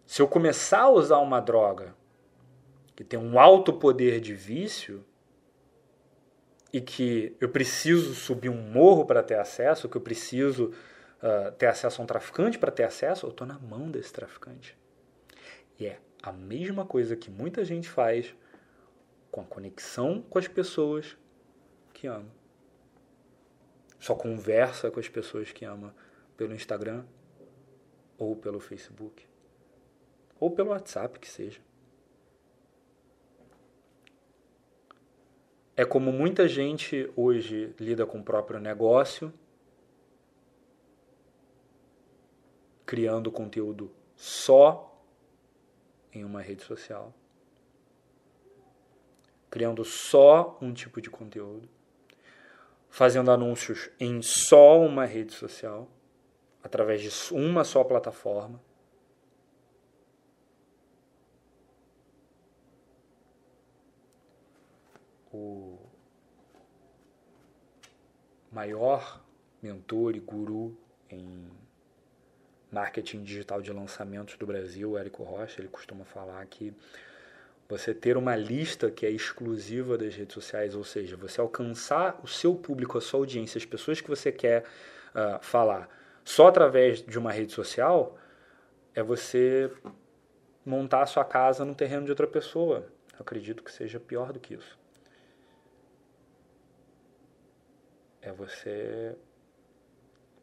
Se 0.05 0.21
eu 0.21 0.27
começar 0.27 0.81
a 0.81 0.89
usar 0.89 1.19
uma 1.19 1.39
droga 1.39 1.95
que 2.95 3.03
tem 3.03 3.19
um 3.19 3.39
alto 3.39 3.71
poder 3.73 4.19
de 4.19 4.35
vício, 4.35 5.05
e 6.73 6.79
que 6.79 7.35
eu 7.39 7.49
preciso 7.49 8.13
subir 8.13 8.49
um 8.49 8.61
morro 8.61 9.05
para 9.05 9.21
ter 9.21 9.35
acesso, 9.35 9.89
que 9.89 9.97
eu 9.97 10.01
preciso 10.01 10.71
uh, 11.21 11.51
ter 11.57 11.65
acesso 11.65 12.01
a 12.01 12.03
um 12.03 12.07
traficante 12.07 12.57
para 12.57 12.71
ter 12.71 12.83
acesso, 12.83 13.25
eu 13.25 13.31
estou 13.31 13.45
na 13.45 13.59
mão 13.59 13.91
desse 13.91 14.13
traficante. 14.13 14.77
E 15.77 15.85
é 15.85 15.99
a 16.23 16.31
mesma 16.31 16.85
coisa 16.85 17.15
que 17.15 17.29
muita 17.29 17.65
gente 17.65 17.89
faz 17.89 18.33
com 19.29 19.41
a 19.41 19.45
conexão 19.45 20.21
com 20.29 20.39
as 20.39 20.47
pessoas 20.47 21.17
que 21.93 22.07
ama. 22.07 22.29
Só 23.99 24.15
conversa 24.15 24.89
com 24.89 24.99
as 24.99 25.09
pessoas 25.09 25.51
que 25.51 25.65
ama 25.65 25.93
pelo 26.41 26.55
Instagram 26.55 27.05
ou 28.17 28.35
pelo 28.35 28.59
Facebook 28.59 29.27
ou 30.39 30.49
pelo 30.49 30.71
WhatsApp 30.71 31.19
que 31.19 31.29
seja. 31.29 31.61
É 35.75 35.85
como 35.85 36.11
muita 36.11 36.47
gente 36.47 37.13
hoje 37.15 37.75
lida 37.79 38.07
com 38.07 38.21
o 38.21 38.23
próprio 38.23 38.59
negócio, 38.59 39.31
criando 42.87 43.31
conteúdo 43.31 43.91
só 44.15 44.99
em 46.11 46.25
uma 46.25 46.41
rede 46.41 46.63
social, 46.63 47.13
criando 49.47 49.85
só 49.85 50.57
um 50.59 50.73
tipo 50.73 50.99
de 50.99 51.11
conteúdo, 51.11 51.69
fazendo 52.89 53.29
anúncios 53.29 53.91
em 53.99 54.23
só 54.23 54.81
uma 54.81 55.05
rede 55.05 55.33
social, 55.33 55.87
através 56.63 57.01
de 57.01 57.33
uma 57.33 57.63
só 57.63 57.83
plataforma. 57.83 58.59
o 65.33 65.77
maior 68.51 69.23
mentor 69.61 70.15
e 70.15 70.19
guru 70.19 70.77
em 71.09 71.49
marketing 72.71 73.23
digital 73.23 73.61
de 73.61 73.71
lançamentos 73.71 74.37
do 74.37 74.45
Brasil, 74.45 74.97
Érico 74.97 75.23
Rocha, 75.23 75.61
ele 75.61 75.67
costuma 75.67 76.05
falar 76.05 76.45
que 76.47 76.73
você 77.67 77.93
ter 77.93 78.17
uma 78.17 78.35
lista 78.35 78.91
que 78.91 79.05
é 79.05 79.09
exclusiva 79.09 79.97
das 79.97 80.15
redes 80.15 80.33
sociais, 80.33 80.75
ou 80.75 80.83
seja, 80.83 81.15
você 81.15 81.39
alcançar 81.39 82.19
o 82.21 82.27
seu 82.27 82.53
público, 82.53 82.97
a 82.97 83.01
sua 83.01 83.21
audiência, 83.21 83.57
as 83.57 83.65
pessoas 83.65 84.01
que 84.01 84.09
você 84.09 84.31
quer 84.31 84.63
uh, 84.63 85.41
falar 85.41 85.89
só 86.23 86.47
através 86.47 87.01
de 87.01 87.17
uma 87.17 87.31
rede 87.31 87.51
social, 87.51 88.17
é 88.93 89.01
você 89.01 89.71
montar 90.65 91.01
a 91.01 91.05
sua 91.05 91.25
casa 91.25 91.65
no 91.65 91.75
terreno 91.75 92.05
de 92.05 92.11
outra 92.11 92.27
pessoa. 92.27 92.87
Eu 93.13 93.19
acredito 93.21 93.63
que 93.63 93.71
seja 93.71 93.99
pior 93.99 94.31
do 94.31 94.39
que 94.39 94.53
isso. 94.53 94.79
é 98.21 98.31
você 98.31 99.17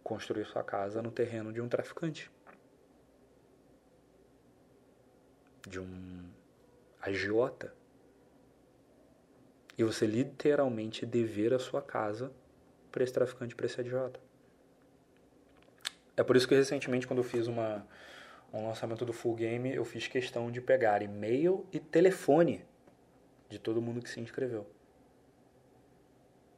construir 0.02 0.44
sua 0.44 0.64
casa 0.64 1.00
no 1.00 1.10
terreno 1.10 1.52
de 1.52 1.60
um 1.60 1.68
traficante. 1.68 2.30
De 5.66 5.78
um 5.78 6.28
agiota. 7.00 7.72
E 9.76 9.84
você 9.84 10.06
literalmente 10.06 11.06
dever 11.06 11.54
a 11.54 11.58
sua 11.58 11.80
casa 11.80 12.32
para 12.90 13.04
esse 13.04 13.12
traficante, 13.12 13.54
para 13.54 13.66
esse 13.66 13.80
agiota. 13.80 14.20
É 16.18 16.24
por 16.24 16.36
isso 16.36 16.48
que 16.48 16.54
recentemente, 16.54 17.06
quando 17.06 17.20
eu 17.20 17.24
fiz 17.24 17.46
uma, 17.46 17.86
um 18.52 18.66
lançamento 18.66 19.04
do 19.04 19.12
Full 19.12 19.36
Game, 19.36 19.72
eu 19.72 19.84
fiz 19.84 20.08
questão 20.08 20.50
de 20.50 20.60
pegar 20.60 21.00
e-mail 21.00 21.64
e 21.72 21.78
telefone 21.78 22.64
de 23.48 23.56
todo 23.56 23.80
mundo 23.80 24.02
que 24.02 24.10
se 24.10 24.18
inscreveu. 24.18 24.66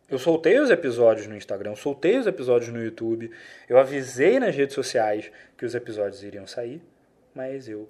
Eu 0.09 0.19
soltei 0.19 0.59
os 0.59 0.71
episódios 0.71 1.27
no 1.27 1.37
Instagram, 1.37 1.77
soltei 1.77 2.17
os 2.17 2.27
episódios 2.27 2.73
no 2.73 2.83
YouTube, 2.83 3.31
eu 3.69 3.79
avisei 3.79 4.41
nas 4.41 4.57
redes 4.57 4.75
sociais 4.75 5.31
que 5.59 5.67
os 5.67 5.75
episódios 5.75 6.23
iriam 6.23 6.47
sair, 6.47 6.83
mas 7.35 7.69
eu 7.69 7.87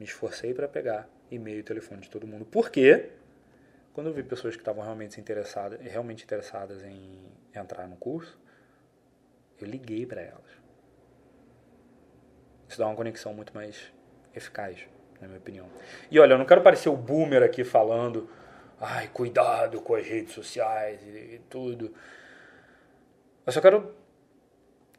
me 0.00 0.06
esforcei 0.06 0.54
para 0.54 0.66
pegar 0.66 1.06
e-mail 1.30 1.60
e 1.60 1.62
telefone 1.62 2.00
de 2.00 2.08
todo 2.08 2.26
mundo. 2.26 2.46
Por 2.46 2.70
quê? 2.70 3.10
Quando 3.92 4.06
eu 4.06 4.14
vi 4.14 4.22
pessoas 4.22 4.56
que 4.56 4.62
estavam 4.62 4.82
realmente 4.82 5.20
interessadas, 5.20 5.78
realmente 5.78 6.24
interessadas 6.24 6.82
em 6.82 7.18
entrar 7.54 7.86
no 7.86 7.96
curso, 7.96 8.40
eu 9.60 9.68
liguei 9.68 10.06
para 10.06 10.22
elas. 10.22 10.61
Isso 12.72 12.78
dá 12.78 12.86
uma 12.86 12.96
conexão 12.96 13.34
muito 13.34 13.54
mais 13.54 13.92
eficaz, 14.34 14.78
na 15.20 15.26
minha 15.28 15.38
opinião. 15.38 15.68
E 16.10 16.18
olha, 16.18 16.32
eu 16.32 16.38
não 16.38 16.46
quero 16.46 16.62
parecer 16.62 16.88
o 16.88 16.96
boomer 16.96 17.42
aqui 17.42 17.64
falando, 17.64 18.30
ai, 18.80 19.08
cuidado 19.08 19.82
com 19.82 19.94
as 19.94 20.06
redes 20.06 20.32
sociais 20.32 20.98
e, 21.02 21.38
tudo. 21.50 21.94
Eu 23.44 23.52
só 23.52 23.60
quero 23.60 23.94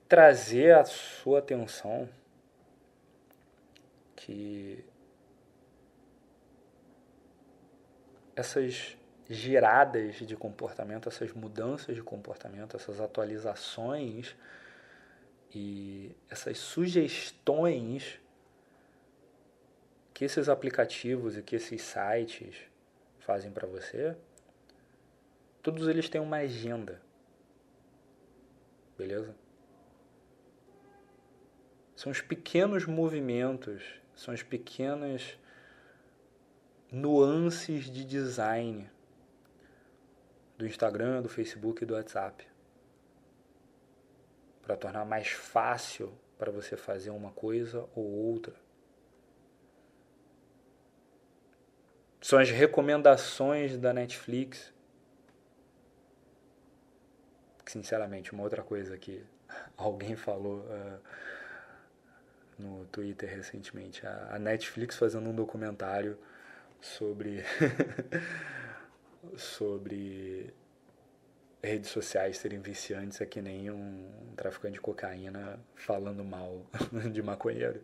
trazer 0.08 0.76
a 0.76 0.86
sua 0.86 1.40
atenção 1.40 2.08
que 4.16 4.86
essas 8.36 8.96
giradas 9.28 10.18
de 10.18 10.36
comportamento, 10.36 11.10
essas 11.10 11.34
mudanças 11.34 11.96
de 11.96 12.04
comportamento, 12.04 12.78
essas 12.78 13.02
atualizações 13.02 14.36
e 15.54 16.16
essas 16.30 16.58
sugestões 16.58 18.20
que 20.14 20.26
esses 20.26 20.50
aplicativos 20.50 21.38
e 21.38 21.44
que 21.44 21.56
esses 21.56 21.82
sites 21.82 22.56
fazem 23.20 23.52
para 23.52 23.68
você, 23.68 24.16
todos 25.62 25.88
eles 25.88 26.10
têm 26.10 26.22
uma 26.22 26.38
agenda. 26.38 27.02
Beleza? 28.98 29.36
São 31.96 32.12
os 32.12 32.22
pequenos 32.22 32.86
movimentos, 32.86 33.84
são 34.16 34.34
as 34.34 34.44
pequenas 34.44 35.38
nuances 36.92 37.86
de 37.86 38.04
design 38.04 38.90
do 40.58 40.68
Instagram, 40.68 41.22
do 41.22 41.30
Facebook 41.30 41.84
e 41.84 41.86
do 41.86 41.96
WhatsApp 41.96 42.53
para 44.64 44.76
tornar 44.78 45.06
mais 45.06 45.30
fácil 45.30 46.12
para 46.40 46.52
você 46.52 46.76
fazer 46.76 47.12
uma 47.12 47.32
coisa 47.32 47.88
ou 47.94 48.04
outra. 48.06 48.56
São 52.22 52.40
as 52.40 52.50
recomendações 52.50 53.78
da 53.78 53.94
Netflix. 53.94 54.74
Sinceramente, 57.66 58.32
uma 58.32 58.44
outra 58.44 58.64
coisa 58.64 58.98
que 58.98 59.24
alguém 59.78 60.16
falou 60.16 60.60
uh, 60.60 61.00
no 62.58 62.86
Twitter 62.86 63.30
recentemente, 63.30 64.06
a, 64.08 64.36
a 64.36 64.40
Netflix 64.40 64.96
fazendo 64.98 65.30
um 65.30 65.36
documentário 65.36 66.18
sobre 66.80 67.44
sobre 69.36 70.54
redes 71.64 71.90
sociais 71.92 72.38
serem 72.38 72.60
viciantes 72.60 73.22
é 73.22 73.26
que 73.26 73.42
nem 73.42 73.72
um 73.72 74.10
traficante 74.36 74.74
de 74.74 74.82
cocaína 74.82 75.58
falando 75.76 76.24
mal 76.24 76.66
de 77.12 77.22
maconheiro. 77.22 77.82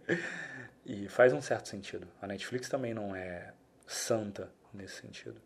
E 0.86 1.08
faz 1.08 1.32
um 1.32 1.42
certo 1.42 1.70
sentido. 1.70 2.08
A 2.22 2.28
Netflix 2.28 2.68
também 2.68 2.94
não 2.94 3.16
é 3.16 3.54
santa 3.88 4.52
nesse 4.74 4.96
sentido. 4.96 5.42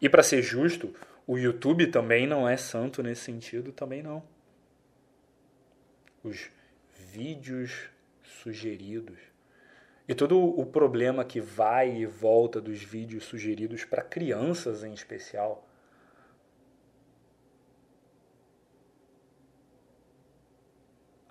E 0.00 0.08
para 0.08 0.22
ser 0.22 0.42
justo, 0.42 0.94
o 1.26 1.38
YouTube 1.38 1.86
também 1.86 2.26
não 2.26 2.48
é 2.48 2.56
santo 2.56 3.02
nesse 3.02 3.22
sentido, 3.22 3.72
também 3.72 4.02
não. 4.02 4.22
Os 6.22 6.50
vídeos 7.12 7.88
sugeridos 8.22 9.18
e 10.06 10.14
todo 10.14 10.38
o 10.38 10.66
problema 10.66 11.24
que 11.24 11.40
vai 11.40 11.98
e 11.98 12.04
volta 12.04 12.60
dos 12.60 12.82
vídeos 12.82 13.24
sugeridos 13.24 13.84
para 13.84 14.02
crianças 14.02 14.82
em 14.82 14.92
especial 14.92 15.69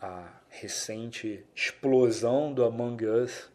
a 0.02 0.42
recente 0.50 1.46
explosão 1.56 2.54
do 2.54 2.64
Among 2.64 3.06
Us, 3.06 3.52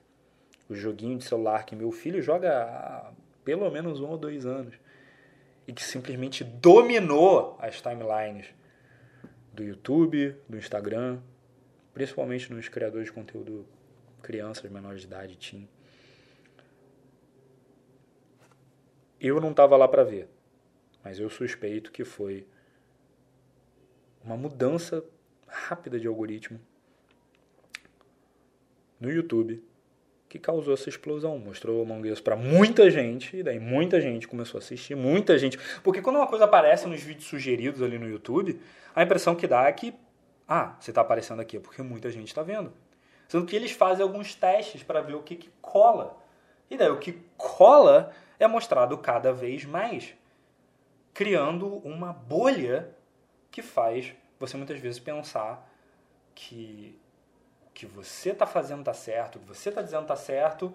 o 0.68 0.74
joguinho 0.74 1.18
de 1.18 1.24
celular 1.24 1.64
que 1.64 1.74
meu 1.74 1.90
filho 1.90 2.22
joga 2.22 2.62
há 2.62 3.12
pelo 3.44 3.70
menos 3.70 4.00
um 4.00 4.10
ou 4.10 4.18
dois 4.18 4.46
anos 4.46 4.74
e 5.66 5.72
que 5.72 5.82
simplesmente 5.82 6.44
dominou 6.44 7.56
as 7.58 7.80
timelines 7.80 8.46
do 9.52 9.62
YouTube, 9.62 10.36
do 10.48 10.56
Instagram, 10.56 11.20
principalmente 11.92 12.52
nos 12.52 12.68
criadores 12.68 13.06
de 13.06 13.12
conteúdo 13.12 13.66
crianças 14.22 14.70
menores 14.70 15.02
de 15.02 15.06
idade, 15.06 15.36
teen. 15.36 15.68
Eu 19.20 19.40
não 19.40 19.50
estava 19.50 19.76
lá 19.76 19.86
para 19.86 20.02
ver, 20.02 20.28
mas 21.02 21.18
eu 21.18 21.30
suspeito 21.30 21.92
que 21.92 22.04
foi 22.04 22.46
uma 24.22 24.36
mudança 24.36 25.04
rápida 25.54 25.98
de 25.98 26.06
algoritmo 26.06 26.60
no 29.00 29.10
YouTube 29.10 29.62
que 30.28 30.38
causou 30.38 30.74
essa 30.74 30.88
explosão. 30.88 31.38
Mostrou 31.38 31.82
Among 31.82 32.10
Us 32.10 32.20
para 32.20 32.34
muita 32.34 32.90
gente, 32.90 33.36
e 33.36 33.42
daí 33.42 33.60
muita 33.60 34.00
gente 34.00 34.26
começou 34.26 34.58
a 34.58 34.62
assistir, 34.62 34.96
muita 34.96 35.38
gente. 35.38 35.56
Porque 35.82 36.02
quando 36.02 36.16
uma 36.16 36.26
coisa 36.26 36.44
aparece 36.44 36.88
nos 36.88 37.00
vídeos 37.00 37.26
sugeridos 37.26 37.80
ali 37.80 37.98
no 37.98 38.08
YouTube, 38.08 38.60
a 38.94 39.02
impressão 39.02 39.36
que 39.36 39.46
dá 39.46 39.68
é 39.68 39.72
que, 39.72 39.94
ah, 40.48 40.76
você 40.80 40.90
está 40.90 41.02
aparecendo 41.02 41.40
aqui 41.40 41.60
porque 41.60 41.82
muita 41.82 42.10
gente 42.10 42.26
está 42.28 42.42
vendo. 42.42 42.72
Sendo 43.28 43.46
que 43.46 43.54
eles 43.54 43.70
fazem 43.70 44.02
alguns 44.02 44.34
testes 44.34 44.82
para 44.82 45.00
ver 45.00 45.14
o 45.14 45.22
que, 45.22 45.36
que 45.36 45.50
cola. 45.62 46.16
E 46.68 46.76
daí 46.76 46.90
o 46.90 46.98
que 46.98 47.12
cola 47.36 48.10
é 48.38 48.48
mostrado 48.48 48.98
cada 48.98 49.32
vez 49.32 49.64
mais, 49.64 50.14
criando 51.12 51.76
uma 51.86 52.12
bolha 52.12 52.90
que 53.52 53.62
faz 53.62 54.12
você 54.46 54.56
muitas 54.56 54.78
vezes 54.78 54.98
pensar 54.98 55.70
que 56.34 56.98
que 57.72 57.86
você 57.86 58.30
está 58.30 58.46
fazendo 58.46 58.80
está 58.80 58.94
certo, 58.94 59.40
que 59.40 59.46
você 59.46 59.68
está 59.68 59.82
dizendo 59.82 60.02
está 60.02 60.14
certo, 60.14 60.72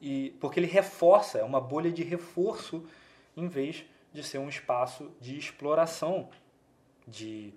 e 0.00 0.30
porque 0.40 0.58
ele 0.58 0.66
reforça, 0.66 1.38
é 1.38 1.44
uma 1.44 1.60
bolha 1.60 1.92
de 1.92 2.02
reforço 2.02 2.88
em 3.36 3.46
vez 3.46 3.84
de 4.10 4.24
ser 4.24 4.38
um 4.38 4.48
espaço 4.48 5.12
de 5.20 5.38
exploração, 5.38 6.30
de 7.06 7.52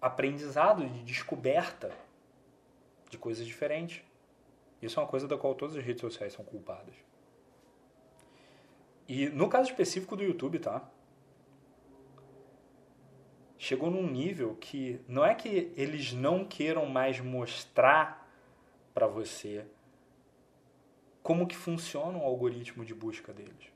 aprendizado, 0.00 0.86
de 0.86 1.02
descoberta 1.02 1.90
de 3.08 3.16
coisas 3.16 3.46
diferentes. 3.46 4.02
Isso 4.80 5.00
é 5.00 5.02
uma 5.02 5.08
coisa 5.08 5.26
da 5.26 5.36
qual 5.36 5.54
todas 5.54 5.76
as 5.76 5.84
redes 5.84 6.00
sociais 6.02 6.32
são 6.32 6.44
culpadas. 6.44 6.94
E 9.08 9.28
no 9.28 9.48
caso 9.48 9.70
específico 9.70 10.14
do 10.14 10.22
YouTube, 10.22 10.58
tá? 10.58 10.88
Chegou 13.60 13.90
num 13.90 14.10
nível 14.10 14.56
que 14.58 14.98
não 15.06 15.22
é 15.22 15.34
que 15.34 15.70
eles 15.76 16.14
não 16.14 16.46
queiram 16.46 16.86
mais 16.86 17.20
mostrar 17.20 18.26
para 18.94 19.06
você 19.06 19.66
como 21.22 21.46
que 21.46 21.54
funciona 21.54 22.16
o 22.16 22.24
algoritmo 22.24 22.86
de 22.86 22.94
busca 22.94 23.34
deles. 23.34 23.70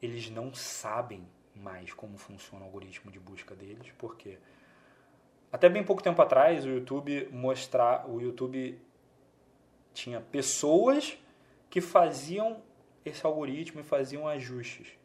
Eles 0.00 0.30
não 0.30 0.54
sabem 0.54 1.28
mais 1.54 1.92
como 1.92 2.16
funciona 2.16 2.64
o 2.64 2.66
algoritmo 2.66 3.12
de 3.12 3.20
busca 3.20 3.54
deles, 3.54 3.92
porque 3.98 4.38
até 5.52 5.68
bem 5.68 5.84
pouco 5.84 6.02
tempo 6.02 6.22
atrás 6.22 6.64
o 6.64 6.70
YouTube 6.70 7.28
mostrar, 7.30 8.08
o 8.08 8.22
YouTube 8.22 8.80
tinha 9.92 10.22
pessoas 10.22 11.18
que 11.68 11.82
faziam 11.82 12.62
esse 13.04 13.24
algoritmo 13.26 13.82
e 13.82 13.84
faziam 13.84 14.26
ajustes. 14.26 14.98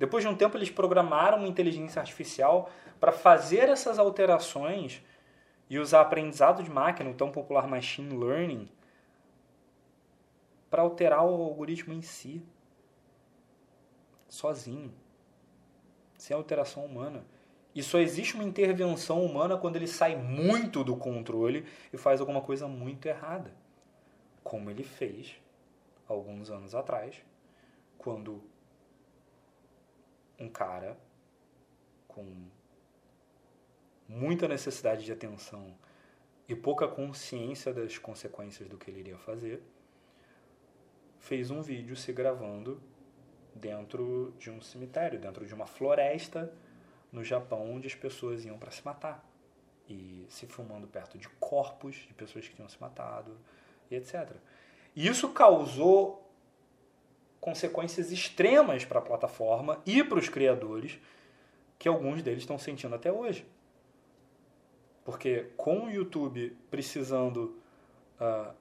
Depois 0.00 0.24
de 0.24 0.30
um 0.30 0.34
tempo 0.34 0.56
eles 0.56 0.70
programaram 0.70 1.36
uma 1.36 1.46
inteligência 1.46 2.00
artificial 2.00 2.70
para 2.98 3.12
fazer 3.12 3.68
essas 3.68 3.98
alterações 3.98 5.02
e 5.68 5.78
usar 5.78 6.00
aprendizado 6.00 6.62
de 6.62 6.70
máquina, 6.70 7.10
o 7.10 7.14
tão 7.14 7.30
popular 7.30 7.68
machine 7.68 8.16
learning, 8.16 8.66
para 10.70 10.80
alterar 10.80 11.22
o 11.22 11.42
algoritmo 11.42 11.92
em 11.92 12.00
si, 12.00 12.42
sozinho, 14.26 14.90
sem 16.16 16.34
alteração 16.34 16.82
humana. 16.86 17.22
E 17.74 17.82
só 17.82 17.98
existe 17.98 18.36
uma 18.36 18.44
intervenção 18.44 19.22
humana 19.22 19.58
quando 19.58 19.76
ele 19.76 19.86
sai 19.86 20.16
muito 20.16 20.82
do 20.82 20.96
controle 20.96 21.66
e 21.92 21.98
faz 21.98 22.20
alguma 22.22 22.40
coisa 22.40 22.66
muito 22.66 23.04
errada. 23.04 23.52
Como 24.42 24.70
ele 24.70 24.82
fez 24.82 25.36
alguns 26.08 26.50
anos 26.50 26.74
atrás, 26.74 27.22
quando 27.98 28.42
um 30.40 30.48
cara 30.48 30.98
com 32.08 32.24
muita 34.08 34.48
necessidade 34.48 35.04
de 35.04 35.12
atenção 35.12 35.72
e 36.48 36.56
pouca 36.56 36.88
consciência 36.88 37.72
das 37.72 37.96
consequências 37.96 38.68
do 38.68 38.76
que 38.76 38.90
ele 38.90 39.00
iria 39.00 39.18
fazer, 39.18 39.62
fez 41.20 41.50
um 41.50 41.62
vídeo 41.62 41.94
se 41.94 42.12
gravando 42.12 42.82
dentro 43.54 44.34
de 44.38 44.50
um 44.50 44.60
cemitério, 44.60 45.20
dentro 45.20 45.46
de 45.46 45.54
uma 45.54 45.66
floresta 45.66 46.52
no 47.12 47.22
Japão, 47.22 47.70
onde 47.70 47.86
as 47.86 47.94
pessoas 47.94 48.44
iam 48.44 48.58
para 48.58 48.70
se 48.70 48.84
matar. 48.84 49.24
E 49.88 50.26
se 50.28 50.46
filmando 50.46 50.86
perto 50.86 51.18
de 51.18 51.28
corpos 51.28 51.96
de 51.96 52.14
pessoas 52.14 52.48
que 52.48 52.54
tinham 52.54 52.68
se 52.68 52.80
matado, 52.80 53.36
e 53.90 53.96
etc. 53.96 54.36
E 54.94 55.06
isso 55.06 55.28
causou 55.30 56.29
consequências 57.40 58.12
extremas 58.12 58.84
para 58.84 58.98
a 58.98 59.02
plataforma 59.02 59.80
e 59.86 60.04
para 60.04 60.18
os 60.18 60.28
criadores, 60.28 60.98
que 61.78 61.88
alguns 61.88 62.22
deles 62.22 62.42
estão 62.42 62.58
sentindo 62.58 62.94
até 62.94 63.10
hoje. 63.10 63.46
Porque 65.04 65.50
com 65.56 65.86
o 65.86 65.90
YouTube 65.90 66.56
precisando 66.70 67.58
uh, 68.20 68.54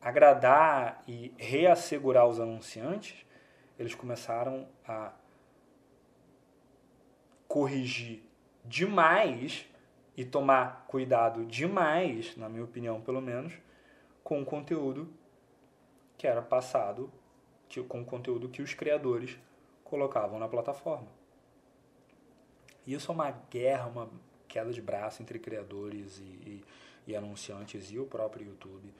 agradar 0.00 1.02
e 1.08 1.32
reassegurar 1.38 2.26
os 2.26 2.38
anunciantes, 2.38 3.24
eles 3.78 3.94
começaram 3.94 4.68
a 4.86 5.12
corrigir 7.46 8.22
demais 8.64 9.66
e 10.14 10.24
tomar 10.24 10.84
cuidado 10.88 11.46
demais, 11.46 12.36
na 12.36 12.48
minha 12.48 12.64
opinião 12.64 13.00
pelo 13.00 13.22
menos, 13.22 13.54
com 14.22 14.42
o 14.42 14.44
conteúdo 14.44 15.08
que 16.18 16.26
era 16.26 16.42
passado, 16.42 17.10
com 17.84 18.00
o 18.00 18.04
conteúdo 18.04 18.48
que 18.48 18.62
os 18.62 18.74
criadores 18.74 19.38
colocavam 19.84 20.38
na 20.38 20.48
plataforma. 20.48 21.08
Isso 22.86 23.10
é 23.10 23.14
uma 23.14 23.30
guerra, 23.30 23.86
uma 23.86 24.08
queda 24.46 24.72
de 24.72 24.80
braço 24.80 25.22
entre 25.22 25.38
criadores 25.38 26.18
e, 26.18 26.22
e, 26.22 26.64
e 27.06 27.16
anunciantes 27.16 27.90
e 27.90 27.98
o 27.98 28.06
próprio 28.06 28.46
YouTube, 28.46 28.92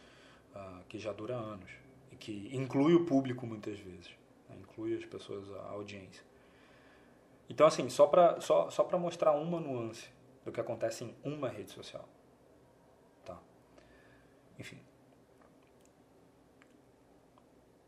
uh, 0.54 0.84
que 0.88 0.98
já 0.98 1.12
dura 1.12 1.34
anos 1.34 1.70
e 2.12 2.16
que 2.16 2.50
inclui 2.52 2.94
o 2.94 3.06
público 3.06 3.46
muitas 3.46 3.78
vezes, 3.78 4.10
né? 4.48 4.56
inclui 4.60 4.94
as 4.94 5.04
pessoas, 5.04 5.50
a 5.52 5.70
audiência. 5.70 6.22
Então, 7.48 7.66
assim, 7.66 7.88
só 7.88 8.06
para 8.06 8.40
só, 8.40 8.68
só 8.68 8.86
mostrar 8.98 9.32
uma 9.32 9.58
nuance 9.58 10.10
do 10.44 10.52
que 10.52 10.60
acontece 10.60 11.04
em 11.04 11.14
uma 11.24 11.48
rede 11.48 11.70
social. 11.70 12.06
Tá? 13.24 13.38
Enfim. 14.58 14.78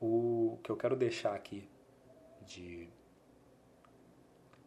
O 0.01 0.59
que 0.65 0.71
eu 0.71 0.77
quero 0.77 0.97
deixar 0.97 1.35
aqui 1.35 1.69
de 2.47 2.89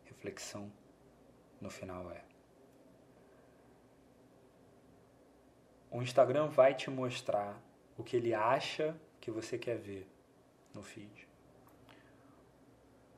reflexão 0.06 0.72
no 1.60 1.72
final 1.72 2.12
é: 2.12 2.24
o 5.90 6.04
Instagram 6.04 6.48
vai 6.48 6.76
te 6.76 6.90
mostrar 6.92 7.60
o 7.98 8.04
que 8.04 8.16
ele 8.16 8.34
acha 8.34 8.96
que 9.20 9.32
você 9.32 9.58
quer 9.58 9.78
ver 9.78 10.08
no 10.72 10.84
feed. 10.84 11.28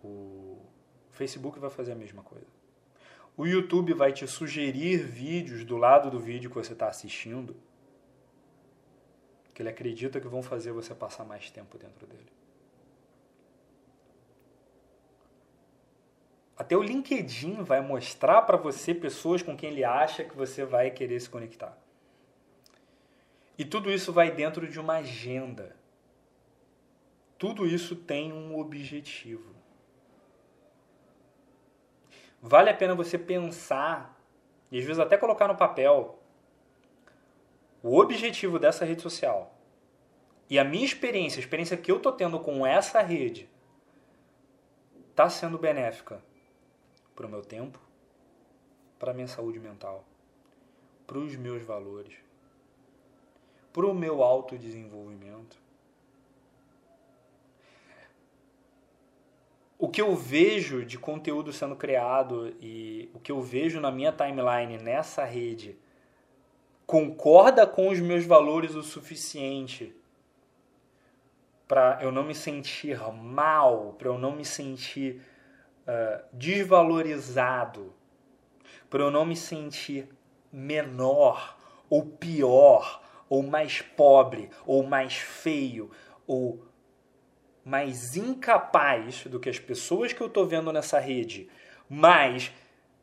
O 0.01 0.61
Facebook 1.11 1.59
vai 1.59 1.69
fazer 1.69 1.91
a 1.91 1.95
mesma 1.95 2.23
coisa. 2.23 2.47
O 3.35 3.45
YouTube 3.45 3.93
vai 3.93 4.13
te 4.13 4.25
sugerir 4.25 5.03
vídeos 5.03 5.65
do 5.65 5.75
lado 5.75 6.09
do 6.09 6.19
vídeo 6.19 6.49
que 6.49 6.55
você 6.55 6.71
está 6.71 6.87
assistindo 6.87 7.55
que 9.55 9.61
ele 9.61 9.69
acredita 9.69 10.19
que 10.19 10.27
vão 10.27 10.43
fazer 10.43 10.73
você 10.73 10.93
passar 10.93 11.23
mais 11.23 11.49
tempo 11.49 11.77
dentro 11.77 12.05
dele. 12.05 12.29
Até 16.57 16.75
o 16.75 16.83
LinkedIn 16.83 17.63
vai 17.63 17.79
mostrar 17.79 18.41
para 18.41 18.57
você 18.57 18.93
pessoas 18.93 19.41
com 19.41 19.55
quem 19.55 19.71
ele 19.71 19.85
acha 19.85 20.25
que 20.25 20.35
você 20.35 20.65
vai 20.65 20.91
querer 20.91 21.19
se 21.21 21.29
conectar. 21.29 21.77
E 23.57 23.63
tudo 23.63 23.89
isso 23.89 24.11
vai 24.11 24.29
dentro 24.29 24.67
de 24.67 24.77
uma 24.77 24.95
agenda. 24.95 25.73
Tudo 27.37 27.65
isso 27.65 27.95
tem 27.95 28.33
um 28.33 28.59
objetivo. 28.59 29.55
Vale 32.41 32.69
a 32.69 32.75
pena 32.75 32.93
você 32.93 33.17
pensar 33.17 34.19
e 34.69 34.77
às 34.79 34.83
vezes 34.83 34.99
até 34.99 35.17
colocar 35.17 35.47
no 35.47 35.55
papel 35.55 36.19
o 37.85 37.99
objetivo 37.99 38.57
dessa 38.57 38.83
rede 38.83 39.03
social 39.03 39.53
e 40.49 40.57
a 40.57 40.63
minha 40.63 40.83
experiência, 40.83 41.37
a 41.37 41.43
experiência 41.43 41.77
que 41.77 41.91
eu 41.91 41.97
estou 41.97 42.11
tendo 42.11 42.39
com 42.39 42.65
essa 42.65 42.99
rede, 42.99 43.47
está 45.11 45.29
sendo 45.29 45.59
benéfica 45.59 46.19
para 47.15 47.27
o 47.27 47.29
meu 47.29 47.43
tempo, 47.43 47.79
para 48.97 49.11
a 49.11 49.13
minha 49.13 49.27
saúde 49.27 49.59
mental, 49.59 50.03
para 51.05 51.19
os 51.19 51.35
meus 51.35 51.61
valores, 51.61 52.15
para 53.71 53.85
o 53.85 53.93
meu 53.93 54.23
autodesenvolvimento. 54.23 55.55
O 59.77 59.89
que 59.89 60.01
eu 60.01 60.15
vejo 60.15 60.83
de 60.83 60.97
conteúdo 60.97 61.53
sendo 61.53 61.75
criado 61.75 62.51
e 62.59 63.11
o 63.13 63.19
que 63.19 63.31
eu 63.31 63.43
vejo 63.43 63.79
na 63.79 63.91
minha 63.91 64.11
timeline 64.11 64.79
nessa 64.79 65.23
rede 65.23 65.77
concorda 66.85 67.65
com 67.65 67.89
os 67.89 67.99
meus 67.99 68.25
valores 68.25 68.75
o 68.75 68.83
suficiente 68.83 69.95
para 71.67 71.99
eu 72.01 72.11
não 72.11 72.23
me 72.23 72.35
sentir 72.35 72.99
mal, 73.11 73.95
para 73.97 74.07
eu 74.07 74.17
não 74.17 74.35
me 74.35 74.45
sentir 74.45 75.21
uh, 75.87 76.23
desvalorizado, 76.31 77.93
para 78.89 79.01
eu 79.01 79.09
não 79.09 79.25
me 79.25 79.35
sentir 79.35 80.07
menor 80.51 81.57
ou 81.89 82.05
pior 82.05 83.01
ou 83.27 83.41
mais 83.41 83.81
pobre 83.81 84.49
ou 84.65 84.83
mais 84.83 85.15
feio 85.15 85.89
ou 86.27 86.63
mais 87.63 88.15
incapaz 88.15 89.25
do 89.25 89.39
que 89.39 89.49
as 89.49 89.57
pessoas 89.57 90.13
que 90.13 90.21
eu 90.21 90.27
estou 90.27 90.45
vendo 90.45 90.71
nessa 90.71 90.99
rede, 90.99 91.49
mas 91.89 92.51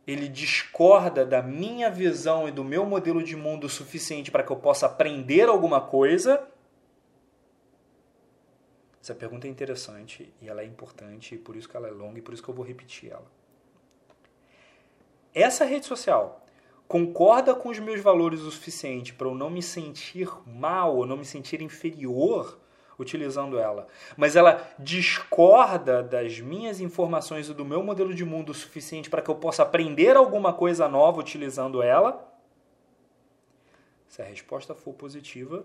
ele 0.06 0.28
discorda 0.28 1.24
da 1.24 1.42
minha 1.42 1.90
visão 1.90 2.48
e 2.48 2.52
do 2.52 2.64
meu 2.64 2.84
modelo 2.84 3.22
de 3.22 3.36
mundo 3.36 3.64
o 3.64 3.70
suficiente 3.70 4.30
para 4.30 4.42
que 4.42 4.50
eu 4.50 4.56
possa 4.56 4.86
aprender 4.86 5.48
alguma 5.48 5.80
coisa? 5.80 6.46
Essa 9.00 9.14
pergunta 9.14 9.46
é 9.46 9.50
interessante 9.50 10.32
e 10.40 10.48
ela 10.48 10.62
é 10.62 10.64
importante, 10.64 11.34
e 11.34 11.38
por 11.38 11.56
isso 11.56 11.68
que 11.68 11.76
ela 11.76 11.88
é 11.88 11.90
longa 11.90 12.18
e 12.18 12.22
por 12.22 12.32
isso 12.32 12.42
que 12.42 12.48
eu 12.48 12.54
vou 12.54 12.64
repetir 12.64 13.10
ela. 13.10 13.26
Essa 15.34 15.64
rede 15.64 15.86
social 15.86 16.44
concorda 16.86 17.54
com 17.54 17.70
os 17.70 17.78
meus 17.78 18.00
valores 18.00 18.42
o 18.42 18.50
suficiente 18.50 19.14
para 19.14 19.26
eu 19.26 19.34
não 19.34 19.50
me 19.50 19.62
sentir 19.62 20.28
mal 20.46 20.96
ou 20.96 21.06
não 21.06 21.16
me 21.16 21.24
sentir 21.24 21.62
inferior 21.62 22.60
utilizando 22.98 23.58
ela, 23.58 23.86
mas 24.16 24.36
ela 24.36 24.68
discorda 24.78 26.02
das 26.02 26.40
minhas 26.40 26.80
informações 26.80 27.48
e 27.48 27.54
do 27.54 27.64
meu 27.64 27.82
modelo 27.82 28.14
de 28.14 28.24
mundo 28.24 28.50
o 28.50 28.54
suficiente 28.54 29.10
para 29.10 29.22
que 29.22 29.30
eu 29.30 29.34
possa 29.34 29.62
aprender 29.62 30.16
alguma 30.16 30.52
coisa 30.52 30.88
nova 30.88 31.20
utilizando 31.20 31.82
ela? 31.82 32.32
Se 34.08 34.20
a 34.20 34.24
resposta 34.24 34.74
for 34.74 34.92
positiva, 34.92 35.64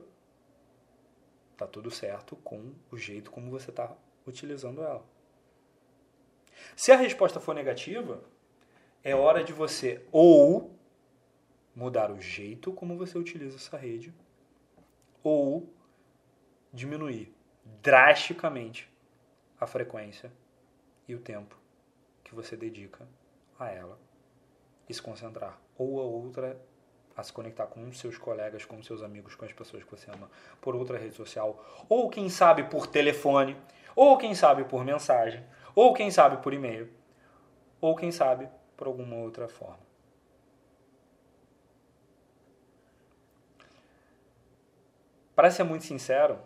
tá 1.58 1.68
tudo 1.68 1.92
certo 1.92 2.36
com 2.38 2.72
o 2.92 2.98
jeito 2.98 3.30
como 3.30 3.52
você 3.52 3.70
está 3.72 3.92
utilizando 4.26 4.82
ela. 4.82 5.04
Se 6.76 6.92
a 6.92 6.96
resposta 6.96 7.40
for 7.40 7.54
negativa, 7.54 8.22
é 9.04 9.16
hora 9.16 9.44
de 9.44 9.54
você 9.54 10.06
ou 10.12 10.72
mudar 11.76 12.12
o 12.12 12.20
jeito 12.20 12.72
como 12.74 12.98
você 12.98 13.18
utiliza 13.18 13.56
essa 13.56 13.78
rede, 13.78 14.14
ou 15.24 15.70
diminuir 16.74 17.34
drasticamente 17.82 18.92
a 19.60 19.66
frequência 19.66 20.32
e 21.08 21.16
o 21.16 21.20
tempo 21.20 21.58
que 22.24 22.36
você 22.36 22.56
dedica 22.56 23.08
a 23.60 23.70
ela 23.70 23.98
e 24.88 24.94
se 24.94 25.02
concentrar. 25.02 25.60
Ou 25.78 26.00
a 26.00 26.04
outra, 26.04 26.60
a 27.16 27.24
se 27.24 27.32
conectar 27.32 27.68
com 27.68 27.92
seus 27.92 28.18
colegas, 28.18 28.66
com 28.66 28.82
seus 28.84 29.02
amigos, 29.02 29.36
com 29.36 29.46
as 29.46 29.54
pessoas 29.54 29.84
que 29.84 29.92
você 29.92 30.10
ama, 30.12 30.30
por 30.62 30.76
outra 30.76 30.98
rede 30.98 31.16
social, 31.16 31.64
ou 31.90 32.10
quem 32.10 32.30
sabe 32.30 32.64
por 32.64 32.88
telefone, 32.88 33.58
ou 33.96 34.18
quem 34.18 34.36
sabe 34.36 34.64
por 34.64 34.84
mensagem, 34.84 35.44
ou 35.74 35.94
quem 35.94 36.12
sabe 36.12 36.42
por 36.44 36.54
e-mail, 36.54 36.92
ou 37.82 37.96
quem 37.96 38.12
sabe 38.12 38.50
por 38.76 38.88
alguma 38.88 39.16
outra 39.16 39.48
forma. 39.48 39.88
Para 45.36 45.52
ser 45.52 45.64
muito 45.64 45.86
sincero, 45.86 46.40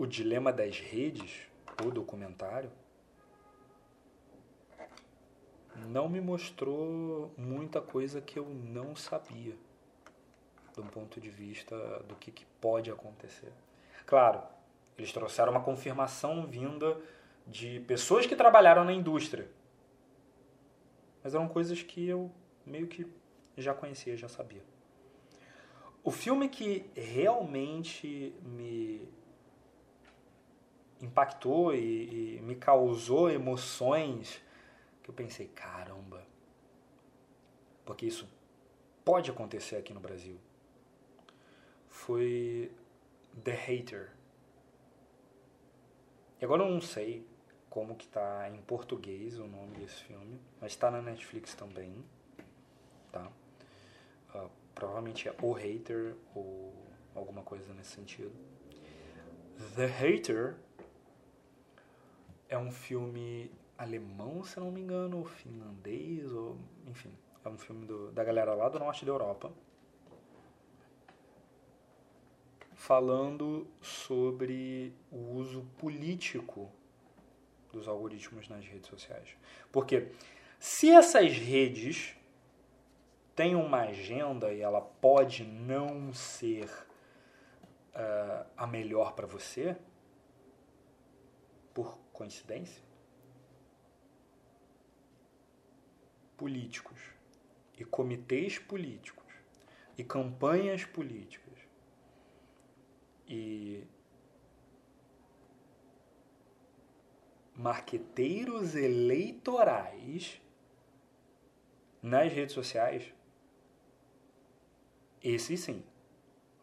O 0.00 0.06
Dilema 0.06 0.50
das 0.50 0.78
Redes, 0.78 1.42
o 1.84 1.90
documentário, 1.90 2.72
não 5.88 6.08
me 6.08 6.22
mostrou 6.22 7.30
muita 7.36 7.82
coisa 7.82 8.18
que 8.18 8.38
eu 8.38 8.46
não 8.48 8.96
sabia 8.96 9.54
do 10.74 10.82
ponto 10.84 11.20
de 11.20 11.28
vista 11.28 11.76
do 12.08 12.16
que, 12.16 12.32
que 12.32 12.46
pode 12.62 12.90
acontecer. 12.90 13.52
Claro, 14.06 14.42
eles 14.96 15.12
trouxeram 15.12 15.52
uma 15.52 15.62
confirmação 15.62 16.46
vinda 16.46 16.98
de 17.46 17.80
pessoas 17.80 18.24
que 18.24 18.34
trabalharam 18.34 18.84
na 18.84 18.94
indústria. 18.94 19.50
Mas 21.22 21.34
eram 21.34 21.46
coisas 21.46 21.82
que 21.82 22.08
eu 22.08 22.30
meio 22.64 22.86
que 22.86 23.06
já 23.54 23.74
conhecia, 23.74 24.16
já 24.16 24.30
sabia. 24.30 24.64
O 26.02 26.10
filme 26.10 26.48
que 26.48 26.90
realmente 26.94 28.34
me 28.42 29.19
impactou 31.00 31.74
e, 31.74 32.36
e 32.36 32.42
me 32.42 32.54
causou 32.54 33.30
emoções 33.30 34.42
que 35.02 35.10
eu 35.10 35.14
pensei, 35.14 35.48
caramba, 35.48 36.22
porque 37.84 38.06
isso 38.06 38.28
pode 39.04 39.30
acontecer 39.30 39.76
aqui 39.76 39.92
no 39.92 40.00
Brasil, 40.00 40.38
foi 41.88 42.70
The 43.42 43.52
Hater. 43.52 44.12
E 46.40 46.44
agora 46.44 46.62
eu 46.62 46.70
não 46.70 46.80
sei 46.80 47.26
como 47.68 47.94
que 47.94 48.06
tá 48.06 48.50
em 48.50 48.60
português 48.62 49.38
o 49.38 49.46
nome 49.46 49.78
desse 49.78 50.02
filme, 50.04 50.40
mas 50.60 50.72
está 50.72 50.90
na 50.90 51.00
Netflix 51.00 51.54
também, 51.54 51.94
tá? 53.12 53.30
Uh, 54.34 54.50
provavelmente 54.74 55.28
é 55.28 55.34
O 55.40 55.52
Hater 55.52 56.14
ou 56.34 56.74
alguma 57.14 57.42
coisa 57.42 57.72
nesse 57.74 57.90
sentido. 57.90 58.32
The 59.76 59.86
Hater 59.86 60.56
é 62.50 62.58
um 62.58 62.70
filme 62.70 63.50
alemão, 63.78 64.42
se 64.42 64.58
não 64.58 64.70
me 64.70 64.80
engano, 64.80 65.18
ou 65.18 65.24
finlandês, 65.24 66.30
ou 66.32 66.58
enfim, 66.86 67.12
é 67.44 67.48
um 67.48 67.56
filme 67.56 67.86
do, 67.86 68.10
da 68.10 68.24
galera 68.24 68.52
lá 68.52 68.68
do 68.68 68.78
norte 68.78 69.04
da 69.06 69.12
Europa. 69.12 69.50
Falando 72.74 73.66
sobre 73.80 74.92
o 75.12 75.36
uso 75.36 75.62
político 75.78 76.70
dos 77.72 77.86
algoritmos 77.86 78.48
nas 78.48 78.66
redes 78.66 78.90
sociais. 78.90 79.36
Porque 79.70 80.08
se 80.58 80.90
essas 80.90 81.32
redes 81.32 82.16
têm 83.36 83.54
uma 83.54 83.82
agenda 83.82 84.52
e 84.52 84.60
ela 84.60 84.80
pode 84.80 85.44
não 85.44 86.12
ser 86.12 86.68
uh, 87.94 88.44
a 88.56 88.66
melhor 88.66 89.12
para 89.12 89.26
você, 89.26 89.76
por 91.72 91.96
coincidência, 92.20 92.82
políticos. 96.36 97.00
E 97.78 97.84
comitês 97.84 98.58
políticos. 98.58 99.24
E 99.96 100.04
campanhas 100.04 100.84
políticas. 100.84 101.54
E 103.26 103.82
marqueteiros 107.54 108.74
eleitorais 108.74 110.42
nas 112.02 112.30
redes 112.30 112.52
sociais, 112.52 113.14
esses 115.22 115.60
sim. 115.60 115.82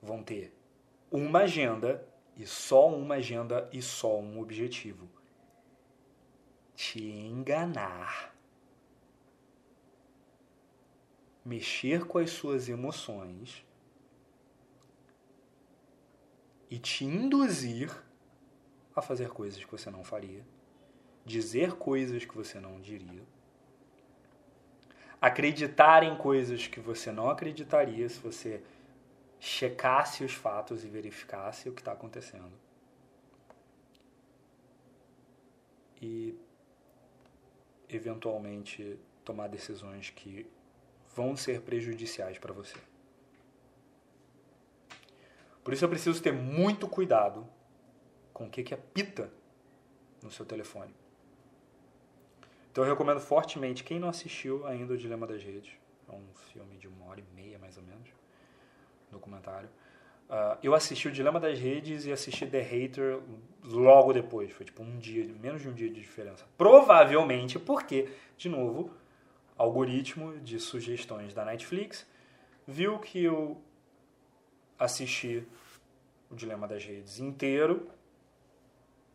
Vão 0.03 0.21
ter 0.21 0.53
uma 1.11 1.39
agenda 1.39 2.07
e 2.35 2.45
só 2.45 2.87
uma 2.87 3.15
agenda 3.15 3.67
e 3.73 3.81
só 3.81 4.19
um 4.19 4.39
objetivo: 4.39 5.16
te 6.77 7.03
enganar. 7.03 8.37
mexer 11.47 12.05
com 12.05 12.17
as 12.17 12.31
suas 12.31 12.67
emoções 12.67 13.65
e 16.69 16.77
te 16.77 17.05
induzir 17.05 17.89
a 18.93 19.01
fazer 19.01 19.29
coisas 19.29 19.63
que 19.63 19.71
você 19.71 19.89
não 19.89 20.03
faria, 20.03 20.45
dizer 21.25 21.75
coisas 21.75 22.25
que 22.25 22.35
você 22.35 22.59
não 22.59 22.81
diria, 22.81 23.23
acreditar 25.21 26.03
em 26.03 26.17
coisas 26.17 26.67
que 26.67 26.81
você 26.81 27.13
não 27.13 27.29
acreditaria 27.29 28.09
se 28.09 28.19
você 28.19 28.61
checasse 29.39 30.25
os 30.25 30.33
fatos 30.33 30.83
e 30.83 30.89
verificasse 30.89 31.69
o 31.69 31.71
que 31.71 31.79
está 31.79 31.93
acontecendo. 31.93 32.51
E 36.01 36.37
eventualmente 37.89 38.99
tomar 39.23 39.47
decisões 39.47 40.09
que 40.09 40.49
vão 41.15 41.35
ser 41.35 41.61
prejudiciais 41.61 42.37
para 42.37 42.53
você. 42.53 42.77
Por 45.63 45.73
isso 45.73 45.83
eu 45.83 45.89
preciso 45.89 46.21
ter 46.21 46.31
muito 46.31 46.87
cuidado 46.87 47.47
com 48.33 48.45
o 48.45 48.49
que, 48.49 48.63
que 48.63 48.73
apita 48.73 49.31
no 50.21 50.31
seu 50.31 50.45
telefone. 50.45 50.93
Então 52.71 52.83
eu 52.83 52.89
recomendo 52.89 53.19
fortemente, 53.19 53.83
quem 53.83 53.99
não 53.99 54.07
assistiu 54.07 54.65
ainda 54.67 54.93
o 54.93 54.97
Dilema 54.97 55.25
das 55.25 55.43
Redes, 55.43 55.73
é 56.07 56.11
um 56.11 56.27
filme 56.53 56.77
de 56.77 56.87
uma 56.87 57.05
hora 57.07 57.19
e 57.19 57.35
meia 57.35 57.57
mais 57.57 57.75
ou 57.75 57.83
menos, 57.83 58.07
documentário. 59.11 59.69
Uh, 60.29 60.57
eu 60.61 60.75
assisti 60.75 61.07
o 61.07 61.11
Dilema 61.11 61.39
das 61.39 61.57
Redes 61.57 62.05
e 62.05 62.11
assisti 62.11 62.45
The 62.45 62.61
Hater 62.61 63.21
logo 63.63 64.11
depois, 64.11 64.51
foi 64.51 64.65
tipo 64.65 64.83
um 64.83 64.99
dia, 64.99 65.25
menos 65.39 65.61
de 65.61 65.69
um 65.69 65.73
dia 65.73 65.87
de 65.87 66.01
diferença. 66.01 66.45
Provavelmente 66.57 67.57
porque, 67.57 68.09
de 68.37 68.49
novo, 68.49 68.91
algoritmo 69.57 70.37
de 70.39 70.59
sugestões 70.59 71.33
da 71.33 71.45
Netflix, 71.45 72.05
viu 72.67 72.99
que 72.99 73.23
eu 73.23 73.61
assisti 74.77 75.47
o 76.29 76.35
Dilema 76.35 76.67
das 76.67 76.83
Redes 76.83 77.19
inteiro, 77.19 77.89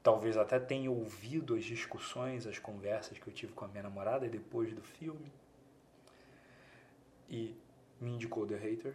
talvez 0.02 0.38
até 0.38 0.58
tenha 0.58 0.90
ouvido 0.90 1.54
as 1.54 1.64
discussões, 1.64 2.46
as 2.46 2.58
conversas 2.58 3.18
que 3.18 3.28
eu 3.28 3.32
tive 3.34 3.52
com 3.52 3.66
a 3.66 3.68
minha 3.68 3.82
namorada 3.82 4.26
depois 4.28 4.72
do 4.72 4.82
filme, 4.82 5.30
e 7.28 7.54
me 8.00 8.12
indicou 8.12 8.46
The 8.46 8.56
Hater. 8.56 8.94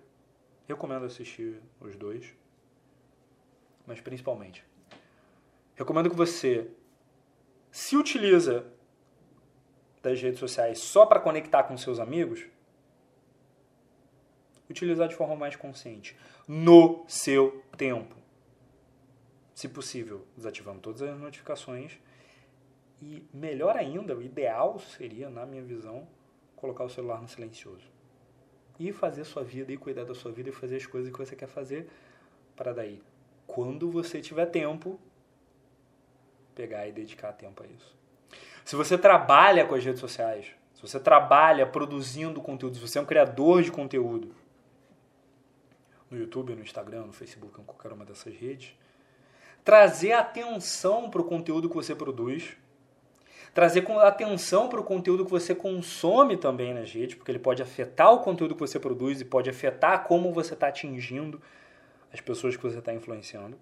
Recomendo 0.68 1.06
assistir 1.06 1.62
os 1.80 1.96
dois, 1.96 2.34
mas 3.86 4.02
principalmente, 4.02 4.66
recomendo 5.76 6.10
que 6.10 6.16
você 6.16 6.70
se 7.72 7.96
utiliza 7.96 8.66
das 10.02 10.22
redes 10.22 10.40
sociais 10.40 10.80
só 10.80 11.06
para 11.06 11.20
conectar 11.20 11.64
com 11.64 11.78
seus 11.78 12.00
amigos, 12.00 12.46
utilizar 14.70 15.08
de 15.08 15.16
forma 15.16 15.36
mais 15.36 15.56
consciente, 15.56 16.18
no 16.48 17.06
seu 17.08 17.64
tempo. 17.78 18.16
Se 19.54 19.68
possível, 19.68 20.26
desativando 20.36 20.80
todas 20.80 21.02
as 21.02 21.18
notificações. 21.18 22.00
E 23.02 23.24
melhor 23.34 23.76
ainda, 23.76 24.16
o 24.16 24.22
ideal 24.22 24.80
seria, 24.80 25.30
na 25.30 25.46
minha 25.46 25.64
visão, 25.64 26.08
colocar 26.56 26.84
o 26.84 26.90
celular 26.90 27.22
no 27.22 27.28
silencioso. 27.28 27.97
E 28.80 28.92
fazer 28.92 29.24
sua 29.24 29.44
vida, 29.44 29.72
e 29.72 29.78
cuidar 29.78 30.04
da 30.04 30.14
sua 30.14 30.32
vida, 30.32 30.50
e 30.50 30.52
fazer 30.52 30.76
as 30.78 30.86
coisas 30.86 31.12
que 31.12 31.18
você 31.18 31.36
quer 31.36 31.48
fazer, 31.48 31.88
para 32.56 32.74
daí, 32.74 33.02
quando 33.46 33.90
você 33.90 34.22
tiver 34.22 34.46
tempo, 34.48 35.00
pegar 36.54 36.88
e 36.88 36.92
dedicar 36.92 37.34
tempo 37.34 37.64
a 37.64 37.68
isso. 37.68 37.96
Se 38.66 38.76
você 38.76 38.98
trabalha 38.98 39.66
com 39.66 39.76
as 39.76 39.84
redes 39.84 40.00
sociais, 40.00 40.48
se 40.74 40.82
você 40.82 41.00
trabalha 41.00 41.66
produzindo 41.66 42.42
conteúdo, 42.42 42.76
se 42.76 42.82
você 42.82 43.00
é 43.00 43.02
um 43.02 43.06
criador 43.06 43.64
de 43.64 43.72
conteúdo, 43.72 44.36
no 46.10 46.18
YouTube, 46.18 46.56
no 46.56 46.62
Instagram, 46.62 47.06
no 47.06 47.14
Facebook, 47.14 47.60
em 47.60 47.64
qualquer 47.64 47.92
uma 47.92 48.06
dessas 48.06 48.34
redes, 48.34 48.76
trazer 49.64 50.14
atenção 50.14 51.10
para 51.10 51.22
o 51.22 51.26
conteúdo 51.26 51.70
que 51.70 51.76
você 51.76 51.96
produz, 51.96 52.58
trazer 53.54 53.86
atenção 54.02 54.70
para 54.70 54.80
o 54.80 54.84
conteúdo 54.84 55.26
que 55.26 55.32
você 55.32 55.56
consome 55.56 56.38
também 56.38 56.74
nas 56.74 56.92
redes, 56.92 57.16
porque 57.16 57.32
ele 57.32 57.40
pode 57.40 57.62
afetar 57.62 58.14
o 58.14 58.20
conteúdo 58.20 58.54
que 58.54 58.62
você 58.62 58.80
produz 58.80 59.22
e 59.22 59.26
pode 59.26 59.50
afetar 59.50 60.04
como 60.04 60.32
você 60.32 60.54
está 60.54 60.68
atingindo 60.68 61.42
as 62.14 62.22
pessoas 62.22 62.56
que 62.56 62.64
você 62.64 62.80
está 62.80 62.94
influenciando. 62.94 63.58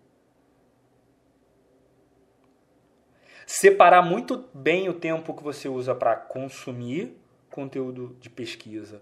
separar 3.46 4.02
muito 4.02 4.46
bem 4.54 4.90
o 4.90 4.94
tempo 4.94 5.34
que 5.34 5.44
você 5.44 5.70
usa 5.70 5.94
para 5.94 6.16
consumir 6.16 7.16
conteúdo 7.50 8.16
de 8.20 8.30
pesquisa, 8.30 9.02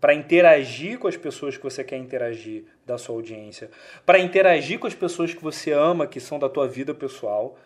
para 0.00 0.12
interagir 0.12 0.98
com 0.98 1.08
as 1.08 1.16
pessoas 1.16 1.56
que 1.56 1.62
você 1.62 1.82
quer 1.82 1.96
interagir 1.96 2.64
da 2.84 2.98
sua 2.98 3.14
audiência, 3.14 3.70
para 4.04 4.18
interagir 4.18 4.78
com 4.78 4.86
as 4.86 4.94
pessoas 4.94 5.32
que 5.32 5.42
você 5.42 5.72
ama, 5.72 6.06
que 6.06 6.20
são 6.20 6.38
da 6.38 6.48
tua 6.48 6.68
vida 6.68 6.92
pessoal, 6.94 7.56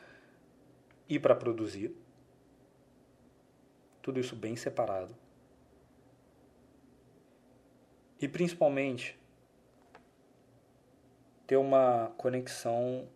e 1.09 1.19
para 1.19 1.35
produzir. 1.35 1.91
Tudo 4.03 4.21
isso 4.21 4.35
bem 4.37 4.57
separado. 4.57 5.15
E 8.21 8.27
principalmente 8.27 9.19
ter 11.47 11.57
uma 11.57 12.13
conexão 12.17 13.09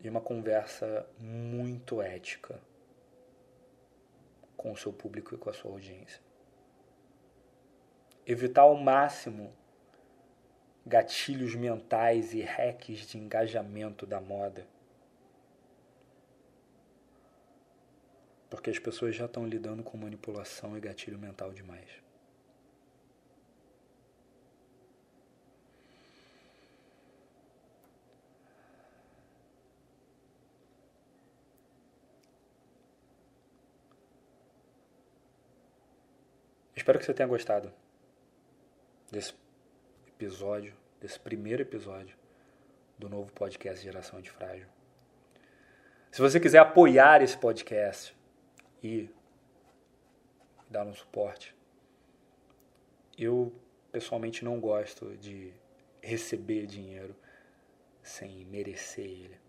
e 0.00 0.08
uma 0.08 0.20
conversa 0.20 1.06
muito 1.18 2.00
ética 2.00 2.60
com 4.56 4.72
o 4.72 4.76
seu 4.76 4.92
público 4.92 5.34
e 5.34 5.38
com 5.38 5.50
a 5.50 5.52
sua 5.52 5.70
audiência. 5.70 6.20
Evitar 8.26 8.62
ao 8.62 8.76
máximo 8.76 9.52
gatilhos 10.84 11.54
mentais 11.54 12.32
e 12.32 12.40
hacks 12.40 13.00
de 13.08 13.18
engajamento 13.18 14.06
da 14.06 14.20
moda. 14.20 14.66
Porque 18.48 18.70
as 18.70 18.78
pessoas 18.78 19.14
já 19.14 19.26
estão 19.26 19.46
lidando 19.46 19.82
com 19.82 19.96
manipulação 19.96 20.76
e 20.76 20.80
gatilho 20.80 21.18
mental 21.18 21.52
demais. 21.52 22.06
Espero 36.86 37.00
que 37.00 37.04
você 37.04 37.14
tenha 37.14 37.26
gostado 37.26 37.72
desse 39.10 39.34
episódio, 40.06 40.72
desse 41.00 41.18
primeiro 41.18 41.62
episódio 41.62 42.16
do 42.96 43.08
novo 43.08 43.32
podcast 43.32 43.82
Geração 43.82 44.20
de 44.20 44.30
Frágil. 44.30 44.68
Se 46.12 46.22
você 46.22 46.38
quiser 46.38 46.58
apoiar 46.58 47.22
esse 47.22 47.36
podcast 47.36 48.16
e 48.82 49.08
dar 50.68 50.86
um 50.86 50.94
suporte, 50.94 51.54
eu 53.16 53.52
pessoalmente 53.90 54.44
não 54.44 54.60
gosto 54.60 55.16
de 55.16 55.52
receber 56.02 56.66
dinheiro 56.66 57.14
sem 58.02 58.44
merecer 58.44 59.04
ele, 59.04 59.40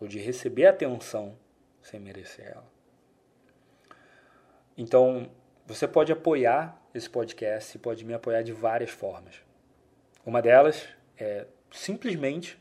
ou 0.00 0.08
de 0.08 0.18
receber 0.18 0.66
atenção 0.66 1.36
sem 1.82 2.00
merecer 2.00 2.46
ela. 2.48 2.70
Então, 4.76 5.30
você 5.66 5.86
pode 5.86 6.10
apoiar 6.12 6.80
esse 6.94 7.08
podcast 7.08 7.78
pode 7.78 8.04
me 8.04 8.12
apoiar 8.14 8.42
de 8.42 8.52
várias 8.52 8.90
formas. 8.90 9.42
Uma 10.24 10.42
delas 10.42 10.88
é 11.16 11.46
simplesmente 11.70 12.60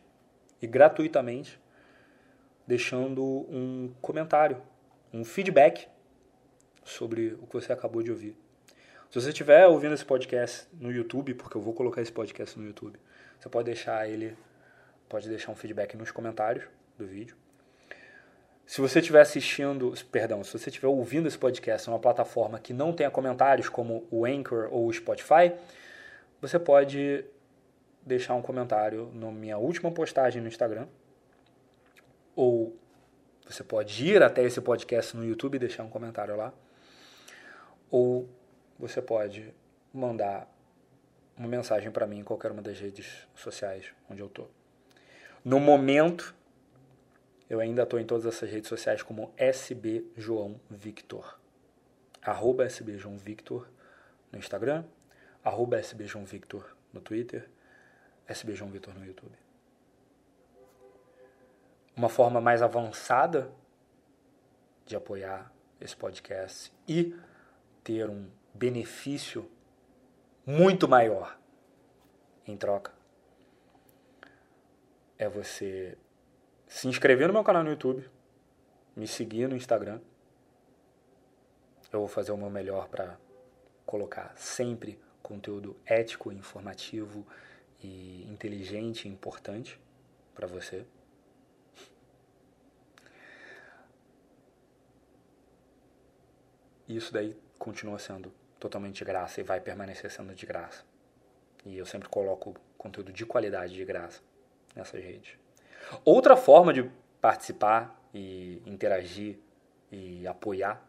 e 0.62 0.68
gratuitamente 0.68 1.60
deixando 2.68 3.24
um 3.24 3.92
comentário, 4.02 4.62
um 5.12 5.26
feedback 5.26 5.88
sobre 6.90 7.38
o 7.42 7.48
que 7.48 7.54
você 7.54 7.72
acabou 7.72 8.02
de 8.02 8.12
ouvir. 8.12 8.36
Se 9.10 9.20
você 9.20 9.30
estiver 9.30 9.66
ouvindo 9.68 9.94
esse 9.94 10.06
podcast 10.06 10.68
no 10.74 10.92
YouTube, 10.92 11.34
porque 11.34 11.58
eu 11.58 11.62
vou 11.62 11.74
colocar 11.74 12.02
esse 12.02 12.12
podcast 12.12 12.58
no 12.60 12.66
YouTube, 12.66 13.00
você 13.40 13.50
pode 13.50 13.66
deixar 13.66 14.08
ele, 14.08 14.38
pode 15.08 15.28
deixar 15.28 15.52
um 15.52 15.56
feedback 15.56 15.98
nos 15.98 16.12
comentários 16.12 16.66
do 16.98 17.06
vídeo. 17.06 17.36
Se 18.66 18.82
você 18.82 19.00
estiver 19.00 19.22
assistindo, 19.22 19.94
perdão, 20.12 20.44
se 20.44 20.52
você 20.52 20.70
estiver 20.70 20.88
ouvindo 20.88 21.28
esse 21.28 21.38
podcast 21.38 21.90
em 21.90 21.92
uma 21.92 22.00
plataforma 22.00 22.60
que 22.60 22.72
não 22.72 22.94
tenha 22.94 23.10
comentários, 23.10 23.68
como 23.68 24.08
o 24.12 24.26
Anchor 24.26 24.68
ou 24.72 24.86
o 24.86 24.94
Spotify, 24.94 25.54
você 26.40 26.60
pode 26.60 27.26
deixar 28.06 28.36
um 28.36 28.44
comentário 28.44 29.12
na 29.14 29.32
minha 29.32 29.58
última 29.58 29.92
postagem 29.92 30.40
no 30.40 30.48
Instagram. 30.48 30.88
Ou 32.36 32.78
você 33.48 33.64
pode 33.64 34.06
ir 34.06 34.22
até 34.22 34.44
esse 34.44 34.62
podcast 34.62 35.18
no 35.18 35.26
YouTube 35.26 35.56
e 35.56 35.60
deixar 35.60 35.84
um 35.84 35.90
comentário 35.90 36.36
lá. 36.36 36.54
Ou 37.90 38.30
você 38.78 39.02
pode 39.02 39.54
mandar 39.94 40.48
uma 41.38 41.48
mensagem 41.48 41.90
para 41.90 42.06
mim 42.06 42.20
em 42.20 42.24
qualquer 42.24 42.52
uma 42.52 42.62
das 42.62 42.80
redes 42.80 43.28
sociais 43.34 43.86
onde 44.10 44.22
eu 44.22 44.28
estou. 44.28 44.50
No 45.44 45.60
momento, 45.60 46.36
eu 47.50 47.60
ainda 47.60 47.84
estou 47.84 48.00
em 48.00 48.06
todas 48.06 48.26
essas 48.26 48.50
redes 48.50 48.68
sociais 48.68 49.02
como 49.02 49.34
SB 49.38 50.06
João 50.16 50.60
Victor. 50.70 51.40
Arroba 52.22 52.66
SB 52.66 52.98
João 52.98 53.18
Victor 53.18 53.68
no 54.32 54.38
Instagram, 54.38 54.84
arroba 55.44 55.80
SB 55.80 56.06
João 56.06 56.26
Victor 56.26 56.76
no 56.94 57.00
Twitter, 57.00 57.50
SB 58.28 58.54
João 58.54 58.70
Victor 58.70 58.94
no 58.94 59.06
YouTube. 59.06 59.36
Uma 61.96 62.10
forma 62.10 62.40
mais 62.40 62.62
avançada 62.62 63.52
de 64.86 64.96
apoiar 64.96 65.52
esse 65.80 65.96
podcast 65.96 66.72
e 66.88 67.16
ter 67.90 68.08
um 68.08 68.30
benefício 68.54 69.50
muito 70.46 70.88
maior 70.88 71.40
em 72.46 72.56
troca 72.56 72.94
é 75.18 75.28
você 75.28 75.98
se 76.68 76.88
inscrever 76.88 77.26
no 77.26 77.34
meu 77.34 77.44
canal 77.44 77.64
no 77.64 77.72
YouTube, 77.72 78.08
me 78.96 79.08
seguir 79.08 79.50
no 79.50 79.56
Instagram. 79.56 80.00
Eu 81.92 82.02
vou 82.02 82.08
fazer 82.08 82.32
o 82.32 82.38
meu 82.38 82.52
melhor 82.52 82.88
para 82.90 83.18
colocar 83.88 84.38
sempre 84.38 85.00
conteúdo 85.24 85.76
ético, 85.84 86.32
informativo 86.32 87.26
e 87.82 88.24
inteligente 88.30 89.06
e 89.06 89.12
importante 89.12 89.82
para 90.36 90.46
você. 90.46 90.86
Isso 96.88 97.12
daí 97.12 97.49
continua 97.60 98.00
sendo 98.00 98.34
totalmente 98.60 98.96
de 98.96 99.06
graça 99.06 99.42
e 99.42 99.44
vai 99.44 99.60
permanecer 99.60 100.10
sendo 100.10 100.34
de 100.34 100.46
graça. 100.46 100.84
E 101.66 101.78
eu 101.78 101.86
sempre 101.86 102.10
coloco 102.10 102.56
conteúdo 102.78 103.12
de 103.12 103.26
qualidade 103.26 103.74
de 103.74 103.86
graça 103.86 104.22
nessas 104.76 105.04
redes. 105.04 105.38
Outra 106.04 106.36
forma 106.36 106.74
de 106.74 106.90
participar 107.22 108.00
e 108.14 108.62
interagir 108.66 109.38
e 109.92 110.26
apoiar, 110.26 110.82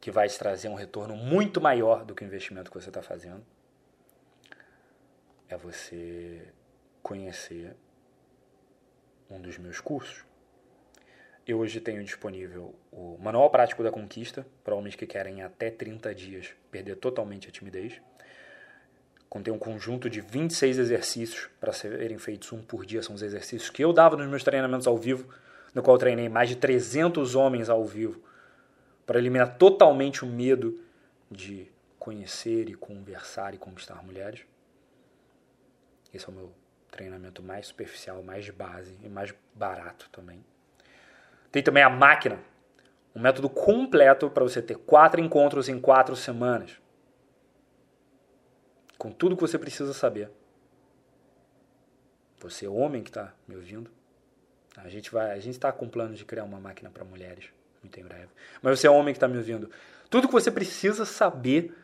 que 0.00 0.10
vai 0.10 0.28
te 0.28 0.38
trazer 0.38 0.68
um 0.68 0.74
retorno 0.74 1.16
muito 1.16 1.60
maior 1.60 2.04
do 2.04 2.14
que 2.14 2.24
o 2.24 2.26
investimento 2.26 2.70
que 2.70 2.78
você 2.80 2.90
está 2.90 3.02
fazendo, 3.02 3.44
é 5.48 5.56
você 5.56 6.52
conhecer 7.02 7.76
um 9.30 9.40
dos 9.40 9.58
meus 9.58 9.80
cursos. 9.80 10.24
Eu 11.46 11.58
hoje 11.58 11.80
tenho 11.80 12.04
disponível 12.04 12.74
o 12.90 13.18
Manual 13.20 13.50
Prático 13.50 13.82
da 13.82 13.90
Conquista 13.90 14.46
para 14.62 14.74
homens 14.74 14.94
que 14.94 15.06
querem 15.06 15.42
até 15.42 15.70
30 15.70 16.14
dias 16.14 16.54
perder 16.70 16.96
totalmente 16.96 17.48
a 17.48 17.50
timidez 17.50 18.00
contém 19.32 19.50
um 19.50 19.58
conjunto 19.58 20.10
de 20.10 20.20
26 20.20 20.76
exercícios 20.76 21.48
para 21.58 21.72
serem 21.72 22.18
feitos 22.18 22.52
um 22.52 22.60
por 22.60 22.84
dia. 22.84 23.02
São 23.02 23.14
os 23.14 23.22
exercícios 23.22 23.70
que 23.70 23.82
eu 23.82 23.90
dava 23.90 24.14
nos 24.14 24.28
meus 24.28 24.44
treinamentos 24.44 24.86
ao 24.86 24.98
vivo, 24.98 25.26
no 25.74 25.82
qual 25.82 25.96
treinei 25.96 26.28
mais 26.28 26.50
de 26.50 26.56
300 26.56 27.34
homens 27.34 27.70
ao 27.70 27.82
vivo, 27.82 28.22
para 29.06 29.18
eliminar 29.18 29.56
totalmente 29.56 30.22
o 30.22 30.28
medo 30.28 30.78
de 31.30 31.66
conhecer 31.98 32.68
e 32.68 32.74
conversar 32.74 33.54
e 33.54 33.56
conquistar 33.56 34.04
mulheres. 34.04 34.42
Esse 36.12 36.26
é 36.26 36.28
o 36.28 36.32
meu 36.32 36.52
treinamento 36.90 37.42
mais 37.42 37.68
superficial, 37.68 38.22
mais 38.22 38.44
de 38.44 38.52
base 38.52 38.98
e 39.02 39.08
mais 39.08 39.34
barato 39.54 40.10
também. 40.12 40.44
Tem 41.52 41.62
também 41.62 41.82
a 41.82 41.90
máquina, 41.90 42.40
um 43.14 43.20
método 43.20 43.48
completo 43.48 44.30
para 44.30 44.42
você 44.42 44.62
ter 44.62 44.76
quatro 44.76 45.20
encontros 45.20 45.68
em 45.68 45.78
quatro 45.78 46.16
semanas 46.16 46.80
com 48.96 49.10
tudo 49.10 49.34
que 49.34 49.42
você 49.42 49.58
precisa 49.58 49.92
saber. 49.92 50.30
Você, 52.38 52.66
homem 52.66 53.02
que 53.02 53.10
está 53.10 53.34
me 53.46 53.56
ouvindo, 53.56 53.90
a 54.76 54.88
gente 54.88 55.12
vai, 55.12 55.32
a 55.32 55.40
gente 55.40 55.54
está 55.54 55.70
com 55.72 55.88
plano 55.88 56.14
de 56.14 56.24
criar 56.24 56.44
uma 56.44 56.58
máquina 56.58 56.88
para 56.88 57.04
mulheres 57.04 57.46
muito 57.82 57.98
em 57.98 58.04
breve. 58.04 58.28
Mas 58.62 58.78
você 58.78 58.86
é 58.86 58.90
homem 58.90 59.12
que 59.12 59.16
está 59.18 59.26
me 59.26 59.36
ouvindo, 59.36 59.68
tudo 60.08 60.28
que 60.28 60.32
você 60.32 60.50
precisa 60.50 61.04
saber 61.04 61.76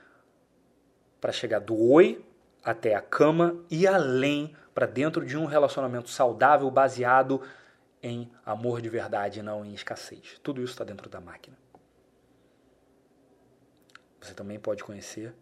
para 1.20 1.32
chegar 1.32 1.58
do 1.58 1.76
oi 1.76 2.24
até 2.62 2.94
a 2.94 3.00
cama 3.00 3.56
e 3.68 3.86
além 3.86 4.54
para 4.72 4.86
dentro 4.86 5.26
de 5.26 5.36
um 5.36 5.44
relacionamento 5.44 6.08
saudável 6.08 6.70
baseado 6.70 7.42
em 8.02 8.30
amor 8.44 8.80
de 8.80 8.88
verdade, 8.88 9.42
não 9.42 9.64
em 9.64 9.74
escassez. 9.74 10.38
Tudo 10.42 10.62
isso 10.62 10.72
está 10.72 10.84
dentro 10.84 11.08
da 11.08 11.20
máquina. 11.20 11.56
Você 14.20 14.34
também 14.34 14.58
pode 14.58 14.82
conhecer 14.84 15.34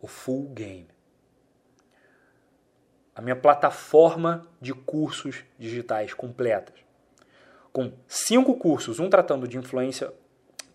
o 0.00 0.06
full 0.06 0.48
game 0.48 0.88
a 3.14 3.20
minha 3.20 3.36
plataforma 3.36 4.46
de 4.60 4.72
cursos 4.72 5.44
digitais 5.58 6.14
completas. 6.14 6.74
Com 7.72 7.92
cinco 8.06 8.56
cursos, 8.56 8.98
um 8.98 9.08
tratando 9.08 9.46
de 9.46 9.58
influência, 9.58 10.12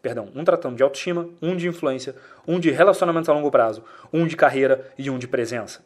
perdão, 0.02 0.32
um 0.36 0.44
tratando 0.44 0.76
de 0.76 0.84
autoestima, 0.84 1.30
um 1.42 1.56
de 1.56 1.68
influência, 1.68 2.16
um 2.48 2.60
de 2.60 2.72
relacionamentos 2.72 3.30
a 3.30 3.34
longo 3.34 3.52
prazo, 3.52 3.84
um 4.12 4.26
de 4.26 4.36
carreira 4.36 4.92
e 4.98 5.10
um 5.10 5.18
de 5.18 5.28
presença. 5.28 5.84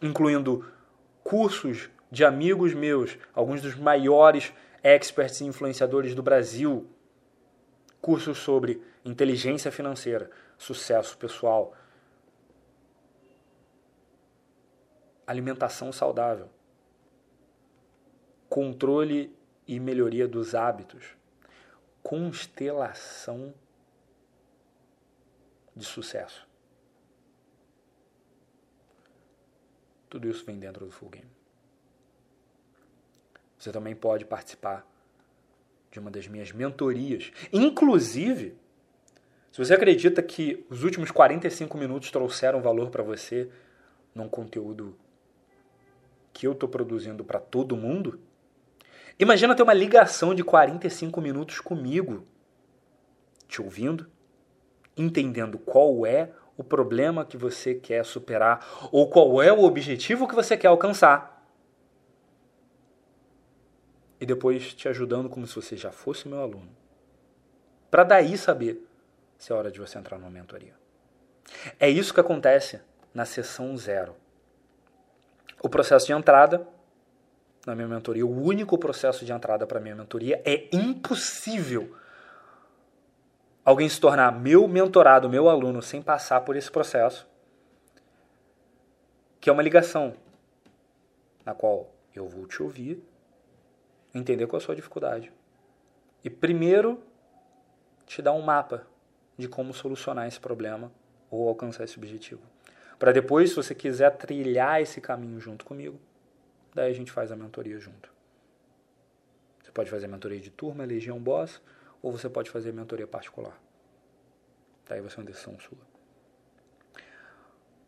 Incluindo 0.00 0.64
cursos 1.22 1.90
de 2.10 2.24
amigos 2.24 2.74
meus, 2.74 3.16
alguns 3.34 3.62
dos 3.62 3.74
maiores 3.76 4.52
experts 4.82 5.40
e 5.40 5.44
influenciadores 5.44 6.14
do 6.14 6.22
Brasil, 6.22 6.88
cursos 8.00 8.38
sobre 8.38 8.82
inteligência 9.04 9.70
financeira, 9.70 10.30
sucesso 10.58 11.16
pessoal, 11.16 11.74
alimentação 15.26 15.92
saudável, 15.92 16.48
controle 18.48 19.32
e 19.66 19.78
melhoria 19.78 20.26
dos 20.26 20.54
hábitos, 20.54 21.16
constelação 22.02 23.54
de 25.76 25.84
sucesso. 25.84 26.48
Tudo 30.08 30.28
isso 30.28 30.44
vem 30.44 30.58
dentro 30.58 30.84
do 30.84 30.90
Full 30.90 31.10
Game. 31.10 31.39
Você 33.60 33.70
também 33.70 33.94
pode 33.94 34.24
participar 34.24 34.86
de 35.92 35.98
uma 35.98 36.10
das 36.10 36.26
minhas 36.26 36.50
mentorias. 36.50 37.30
Inclusive, 37.52 38.56
se 39.52 39.58
você 39.58 39.74
acredita 39.74 40.22
que 40.22 40.64
os 40.70 40.82
últimos 40.82 41.10
45 41.10 41.76
minutos 41.76 42.10
trouxeram 42.10 42.62
valor 42.62 42.88
para 42.88 43.02
você 43.02 43.50
num 44.14 44.30
conteúdo 44.30 44.96
que 46.32 46.46
eu 46.46 46.52
estou 46.52 46.70
produzindo 46.70 47.22
para 47.22 47.38
todo 47.38 47.76
mundo, 47.76 48.18
imagina 49.18 49.54
ter 49.54 49.62
uma 49.62 49.74
ligação 49.74 50.34
de 50.34 50.42
45 50.42 51.20
minutos 51.20 51.60
comigo, 51.60 52.24
te 53.46 53.60
ouvindo, 53.60 54.06
entendendo 54.96 55.58
qual 55.58 56.06
é 56.06 56.32
o 56.56 56.64
problema 56.64 57.26
que 57.26 57.36
você 57.36 57.74
quer 57.74 58.06
superar 58.06 58.88
ou 58.90 59.10
qual 59.10 59.42
é 59.42 59.52
o 59.52 59.64
objetivo 59.64 60.26
que 60.26 60.34
você 60.34 60.56
quer 60.56 60.68
alcançar 60.68 61.39
e 64.20 64.26
depois 64.26 64.74
te 64.74 64.88
ajudando 64.88 65.28
como 65.28 65.46
se 65.46 65.54
você 65.54 65.76
já 65.76 65.90
fosse 65.90 66.28
meu 66.28 66.40
aluno. 66.40 66.68
Para 67.90 68.04
daí 68.04 68.36
saber 68.36 68.86
se 69.38 69.50
é 69.50 69.54
hora 69.54 69.70
de 69.70 69.80
você 69.80 69.98
entrar 69.98 70.18
numa 70.18 70.30
mentoria. 70.30 70.74
É 71.78 71.88
isso 71.88 72.12
que 72.12 72.20
acontece 72.20 72.80
na 73.14 73.24
sessão 73.24 73.76
zero. 73.76 74.14
O 75.62 75.68
processo 75.68 76.06
de 76.06 76.12
entrada 76.12 76.66
na 77.66 77.74
minha 77.74 77.88
mentoria, 77.88 78.24
o 78.24 78.42
único 78.42 78.78
processo 78.78 79.24
de 79.24 79.32
entrada 79.32 79.66
para 79.66 79.80
minha 79.80 79.94
mentoria 79.94 80.40
é 80.44 80.68
impossível 80.72 81.94
alguém 83.64 83.88
se 83.88 84.00
tornar 84.00 84.32
meu 84.32 84.66
mentorado, 84.66 85.28
meu 85.28 85.48
aluno, 85.48 85.82
sem 85.82 86.00
passar 86.00 86.40
por 86.40 86.56
esse 86.56 86.70
processo, 86.70 87.28
que 89.40 89.50
é 89.50 89.52
uma 89.52 89.62
ligação 89.62 90.14
na 91.44 91.54
qual 91.54 91.90
eu 92.14 92.26
vou 92.26 92.46
te 92.46 92.62
ouvir 92.62 93.02
entender 94.14 94.46
qual 94.46 94.60
é 94.60 94.62
a 94.62 94.64
sua 94.64 94.74
dificuldade. 94.74 95.32
E 96.24 96.30
primeiro, 96.30 97.02
te 98.06 98.20
dar 98.20 98.32
um 98.32 98.42
mapa 98.42 98.86
de 99.38 99.48
como 99.48 99.72
solucionar 99.72 100.26
esse 100.26 100.38
problema 100.38 100.92
ou 101.30 101.48
alcançar 101.48 101.84
esse 101.84 101.96
objetivo. 101.96 102.42
Para 102.98 103.12
depois, 103.12 103.50
se 103.50 103.56
você 103.56 103.74
quiser 103.74 104.10
trilhar 104.16 104.82
esse 104.82 105.00
caminho 105.00 105.40
junto 105.40 105.64
comigo, 105.64 105.98
daí 106.74 106.90
a 106.90 106.94
gente 106.94 107.10
faz 107.10 107.32
a 107.32 107.36
mentoria 107.36 107.78
junto. 107.78 108.12
Você 109.62 109.72
pode 109.72 109.90
fazer 109.90 110.06
a 110.06 110.08
mentoria 110.08 110.40
de 110.40 110.50
turma, 110.50 110.84
Legião 110.84 111.18
Boss, 111.18 111.62
ou 112.02 112.12
você 112.12 112.28
pode 112.28 112.50
fazer 112.50 112.70
a 112.70 112.72
mentoria 112.72 113.06
particular. 113.06 113.58
Daí 114.86 115.00
vai 115.00 115.08
ser 115.08 115.20
uma 115.20 115.26
decisão 115.26 115.58
sua. 115.58 115.78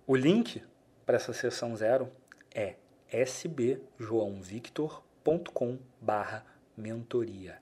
O 0.07 0.16
link 0.16 0.62
para 1.05 1.16
essa 1.16 1.33
sessão 1.33 1.77
zero 1.77 2.11
é 2.55 2.77
sbjoãovictor.com 3.12 5.12
sbjoãovictor.com 5.23 5.79
barra 6.01 6.45
mentoria. 6.77 7.61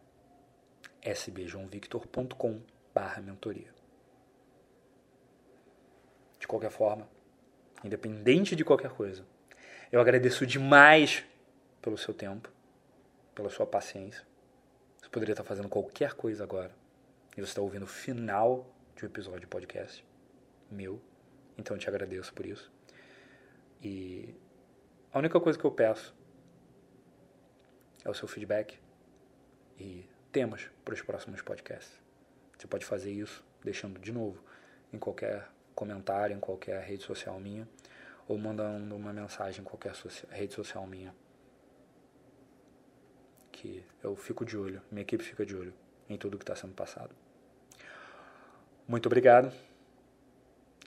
Sbjoãovictor.com 1.02 2.61
barra 2.94 3.20
mentoria. 3.20 3.72
De 6.38 6.46
qualquer 6.46 6.70
forma 6.70 7.08
independente 7.84 8.56
de 8.56 8.64
qualquer 8.64 8.90
coisa 8.90 9.24
eu 9.90 10.00
agradeço 10.00 10.46
demais 10.46 11.24
pelo 11.80 11.96
seu 11.96 12.12
tempo 12.12 12.50
pela 13.34 13.48
sua 13.48 13.66
paciência. 13.66 14.26
Você 15.00 15.08
poderia 15.08 15.32
estar 15.32 15.44
fazendo 15.44 15.68
qualquer 15.68 16.14
coisa 16.14 16.44
agora 16.44 16.74
e 17.36 17.40
você 17.40 17.50
está 17.50 17.62
ouvindo 17.62 17.84
o 17.84 17.86
final 17.86 18.66
de 18.96 19.04
um 19.04 19.08
episódio 19.08 19.40
de 19.40 19.46
podcast 19.46 20.04
meu. 20.70 21.00
Então 21.56 21.76
eu 21.76 21.80
te 21.80 21.88
agradeço 21.88 22.32
por 22.34 22.44
isso. 22.44 22.70
E 23.82 24.34
a 25.12 25.18
única 25.18 25.40
coisa 25.40 25.58
que 25.58 25.64
eu 25.64 25.70
peço 25.70 26.14
é 28.05 28.11
o 28.11 28.14
seu 28.14 28.28
feedback 28.28 28.78
e 29.78 30.07
temas 30.32 30.70
para 30.84 30.94
os 30.94 31.03
próximos 31.03 31.42
podcasts. 31.42 31.98
Você 32.57 32.66
pode 32.66 32.84
fazer 32.84 33.12
isso 33.12 33.44
deixando 33.62 33.98
de 34.01 34.12
novo 34.12 34.42
em 34.92 34.98
qualquer 34.98 35.48
comentário, 35.74 36.36
em 36.36 36.40
qualquer 36.40 36.82
rede 36.82 37.03
social 37.03 37.38
minha, 37.40 37.68
ou 38.28 38.38
mandando 38.38 38.94
uma 38.94 39.12
mensagem 39.12 39.61
em 39.61 39.64
qualquer 39.64 39.92
rede 40.30 40.55
social 40.55 40.86
minha. 40.86 41.14
Que 43.51 43.84
eu 44.03 44.14
fico 44.16 44.44
de 44.44 44.57
olho, 44.57 44.82
minha 44.90 45.03
equipe 45.03 45.22
fica 45.22 45.44
de 45.44 45.55
olho 45.57 45.74
em 46.09 46.16
tudo 46.16 46.38
que 46.38 46.44
está 46.44 46.55
sendo 46.55 46.74
passado. 46.74 47.14
Muito 48.86 49.07
obrigado. 49.07 49.53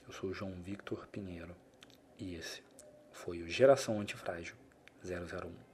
Eu 0.06 0.12
sou 0.12 0.32
João 0.32 0.52
Victor 0.62 1.06
Pinheiro 1.08 1.56
e 2.18 2.34
esse 2.34 2.62
foi 3.12 3.42
o 3.42 3.48
Geração 3.48 4.00
Antifrágil 4.00 4.56
001. 5.02 5.73